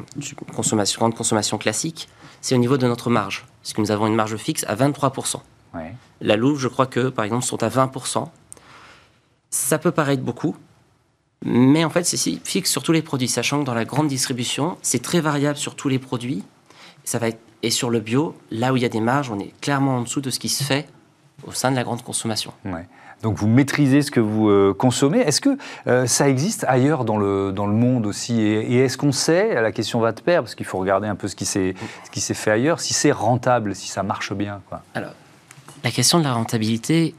consommation, 0.55 0.99
grande 0.99 1.15
consommation 1.15 1.57
classique, 1.57 2.09
c'est 2.41 2.55
au 2.55 2.57
niveau 2.57 2.77
de 2.77 2.87
notre 2.87 3.09
marge. 3.09 3.45
Parce 3.61 3.73
que 3.73 3.81
nous 3.81 3.91
avons 3.91 4.07
une 4.07 4.15
marge 4.15 4.35
fixe 4.37 4.65
à 4.67 4.75
23%. 4.75 5.37
La 6.21 6.35
Louve, 6.35 6.59
je 6.59 6.67
crois 6.67 6.85
que, 6.85 7.09
par 7.09 7.25
exemple, 7.25 7.43
sont 7.43 7.63
à 7.63 7.69
20%. 7.69 8.27
Ça 9.49 9.77
peut 9.77 9.91
paraître 9.91 10.23
beaucoup, 10.23 10.55
mais 11.45 11.83
en 11.83 11.89
fait, 11.89 12.03
c'est 12.03 12.17
fixe 12.43 12.71
sur 12.71 12.83
tous 12.83 12.91
les 12.91 13.01
produits, 13.01 13.27
sachant 13.27 13.59
que 13.59 13.65
dans 13.65 13.73
la 13.73 13.85
grande 13.85 14.07
distribution, 14.07 14.77
c'est 14.81 15.01
très 15.01 15.19
variable 15.19 15.57
sur 15.57 15.75
tous 15.75 15.89
les 15.89 15.99
produits. 15.99 16.43
Ça 17.03 17.19
va 17.19 17.27
être, 17.27 17.39
et 17.63 17.69
sur 17.69 17.89
le 17.89 17.99
bio, 17.99 18.35
là 18.49 18.71
où 18.73 18.77
il 18.77 18.83
y 18.83 18.85
a 18.85 18.89
des 18.89 19.01
marges, 19.01 19.29
on 19.29 19.39
est 19.39 19.53
clairement 19.61 19.97
en 19.97 20.01
dessous 20.01 20.21
de 20.21 20.29
ce 20.29 20.39
qui 20.39 20.49
se 20.49 20.63
fait 20.63 20.87
au 21.45 21.51
sein 21.51 21.71
de 21.71 21.75
la 21.75 21.83
grande 21.83 22.01
consommation. 22.01 22.53
Donc 23.23 23.37
vous 23.37 23.47
maîtrisez 23.47 24.01
ce 24.01 24.11
que 24.11 24.19
vous 24.19 24.49
euh, 24.49 24.75
consommez. 24.77 25.19
Est-ce 25.19 25.39
que 25.39 25.57
euh, 25.87 26.05
ça 26.05 26.27
existe 26.27 26.65
ailleurs 26.67 27.05
dans 27.05 27.17
le, 27.17 27.53
dans 27.53 27.65
le 27.65 27.73
monde 27.73 28.05
aussi? 28.05 28.41
Et, 28.41 28.79
est-ce 28.79 28.97
qu'on 28.97 29.13
sait, 29.13 29.59
la 29.61 29.71
question 29.71 30.01
va 30.01 30.11
de 30.11 30.19
pair, 30.19 30.41
parce 30.41 30.55
qu'il 30.55 30.65
faut 30.65 30.77
regarder 30.77 31.07
un 31.07 31.15
peu 31.15 31.29
ce 31.29 31.35
qui 31.35 31.45
s'est 31.45 31.73
fait 32.33 32.51
ailleurs, 32.51 32.81
si 32.81 32.93
c'est 32.93 33.13
rentable, 33.13 33.75
si 33.75 33.87
ça 33.87 34.03
marche 34.03 34.33
bien 34.33 34.61
quoi? 34.67 34.83
Alors, 34.93 35.13
la 35.85 35.91
question 35.91 36.19
de 36.19 36.25
la 36.25 36.33
rentabilité, 36.33 37.15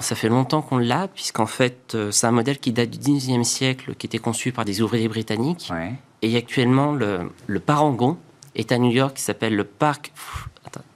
ça 0.00 0.16
fait 0.16 0.28
longtemps 0.28 0.60
qu'on 0.60 0.78
l'a, 0.78 1.06
puisqu'en 1.06 1.46
fait, 1.46 1.94
euh, 1.94 2.10
c'est 2.10 2.26
un 2.26 2.32
modèle 2.32 2.58
qui 2.58 2.72
date 2.72 2.90
du 2.90 2.98
19e 2.98 3.44
siècle, 3.44 3.94
qui 3.94 4.08
était 4.08 4.18
conçu 4.18 4.50
par 4.50 4.64
des 4.64 4.82
ouvriers 4.82 5.08
britanniques. 5.08 5.72
Et 6.22 6.36
actuellement, 6.36 6.92
le, 6.92 7.30
le, 7.46 7.60
parangon 7.60 8.18
est 8.56 8.72
à 8.72 8.78
New 8.78 8.90
York, 8.90 9.14
qui 9.14 9.22
s'appelle 9.22 9.54
le 9.54 9.64
Park, 9.64 10.12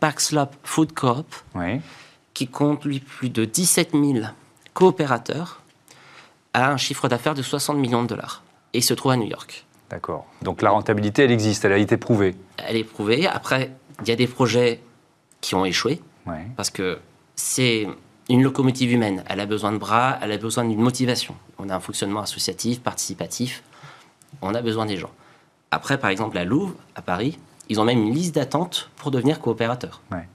Park 0.01 0.21
Slope 0.21 0.57
Food 0.65 0.95
Coop. 0.95 1.33
Oui 1.55 1.81
qui 2.39 2.47
compte 2.47 2.85
lui 2.85 3.01
plus 3.01 3.31
de 3.31 3.45
17 3.45 3.95
000 3.95 4.19
coopérateurs, 4.73 5.61
a 6.55 6.71
un 6.71 6.77
chiffre 6.77 7.09
d'affaires 7.09 7.35
de 7.35 7.43
60 7.43 7.77
millions 7.77 8.05
de 8.05 8.07
dollars 8.07 8.45
et 8.75 8.81
se 8.81 8.95
trouve 8.95 9.11
à 9.11 9.17
New 9.17 9.27
York. 9.27 9.67
D'accord. 9.91 10.25
Donc 10.43 10.63
la 10.63 10.71
rentabilité, 10.71 11.25
elle 11.25 11.33
existe, 11.33 11.65
elle 11.65 11.73
a 11.73 11.79
été 11.79 11.97
prouvée. 11.97 12.37
Elle 12.59 12.77
est 12.77 12.85
prouvée. 12.85 13.27
Après, 13.27 13.73
il 14.03 14.09
y 14.09 14.13
a 14.13 14.15
des 14.15 14.29
projets 14.29 14.81
qui 15.41 15.57
ont 15.57 15.65
échoué 15.65 16.01
parce 16.57 16.71
que 16.71 17.01
c'est 17.35 17.89
une 18.29 18.45
locomotive 18.45 18.93
humaine. 18.93 19.25
Elle 19.29 19.41
a 19.41 19.47
besoin 19.47 19.73
de 19.73 19.79
bras, 19.79 20.17
elle 20.23 20.31
a 20.31 20.39
besoin 20.39 20.65
d'une 20.65 20.81
motivation. 20.81 21.35
On 21.59 21.69
a 21.71 21.75
un 21.75 21.81
fonctionnement 21.81 22.21
associatif, 22.21 22.81
participatif. 22.81 23.65
On 24.43 24.55
a 24.55 24.63
besoin 24.63 24.87
des 24.87 24.97
gens. 24.97 25.11
Après, 25.73 25.99
par 25.99 26.11
exemple, 26.11 26.37
la 26.37 26.45
Louvre, 26.45 26.77
à 26.95 27.03
Paris, 27.03 27.37
ils 27.69 27.81
ont 27.81 27.85
même 27.85 27.99
une 27.99 28.15
liste 28.15 28.37
d'attente 28.37 28.91
pour 28.95 29.11
devenir 29.11 29.41
coopérateurs. 29.41 30.03
Ouais. 30.13 30.29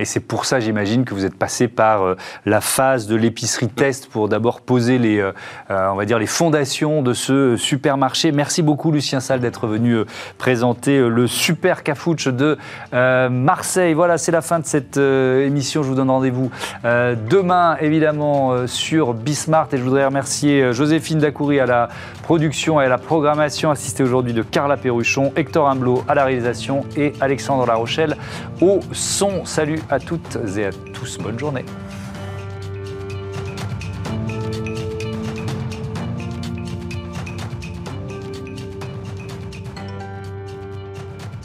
Et 0.00 0.04
c'est 0.04 0.18
pour 0.18 0.44
ça, 0.44 0.58
j'imagine, 0.58 1.04
que 1.04 1.14
vous 1.14 1.24
êtes 1.24 1.36
passé 1.36 1.68
par 1.68 2.02
euh, 2.02 2.16
la 2.46 2.60
phase 2.60 3.06
de 3.06 3.14
l'épicerie 3.14 3.68
test 3.68 4.08
pour 4.08 4.28
d'abord 4.28 4.60
poser 4.60 4.98
les, 4.98 5.20
euh, 5.20 5.30
euh, 5.70 5.88
on 5.92 5.94
va 5.94 6.04
dire, 6.04 6.18
les 6.18 6.26
fondations 6.26 7.00
de 7.00 7.12
ce 7.12 7.56
supermarché. 7.56 8.32
Merci 8.32 8.62
beaucoup, 8.62 8.90
Lucien 8.90 9.20
Salle, 9.20 9.38
d'être 9.38 9.68
venu 9.68 9.98
présenter 10.36 10.98
le 10.98 11.28
super 11.28 11.84
cafouche 11.84 12.26
de 12.26 12.58
Marseille. 12.92 13.94
Voilà, 13.94 14.18
c'est 14.18 14.32
la 14.32 14.42
fin 14.42 14.58
de 14.58 14.66
cette 14.66 14.96
émission. 14.96 15.82
Je 15.82 15.88
vous 15.88 15.94
donne 15.94 16.10
rendez-vous 16.10 16.50
demain, 16.82 17.76
évidemment, 17.80 18.66
sur 18.66 19.14
Bismart. 19.14 19.68
Et 19.72 19.78
je 19.78 19.82
voudrais 19.82 20.04
remercier 20.04 20.72
Joséphine 20.72 21.18
Dacoury 21.18 21.60
à 21.60 21.66
la 21.66 21.88
production 22.22 22.80
et 22.80 22.86
à 22.86 22.88
la 22.88 22.98
programmation, 22.98 23.70
assistée 23.70 24.02
aujourd'hui 24.02 24.32
de 24.32 24.42
Carla 24.42 24.76
Perruchon, 24.76 25.32
Hector 25.36 25.66
Amblot 25.68 26.04
à 26.08 26.14
la 26.14 26.24
réalisation 26.24 26.84
et 26.96 27.12
Alexandre 27.20 27.66
Larochelle 27.66 28.16
au 28.60 28.80
son. 28.92 29.44
Salut 29.44 29.80
à 29.90 29.98
toutes 29.98 30.38
et 30.56 30.66
à 30.66 30.70
tous. 30.72 31.18
Bonne 31.18 31.38
journée. 31.38 31.64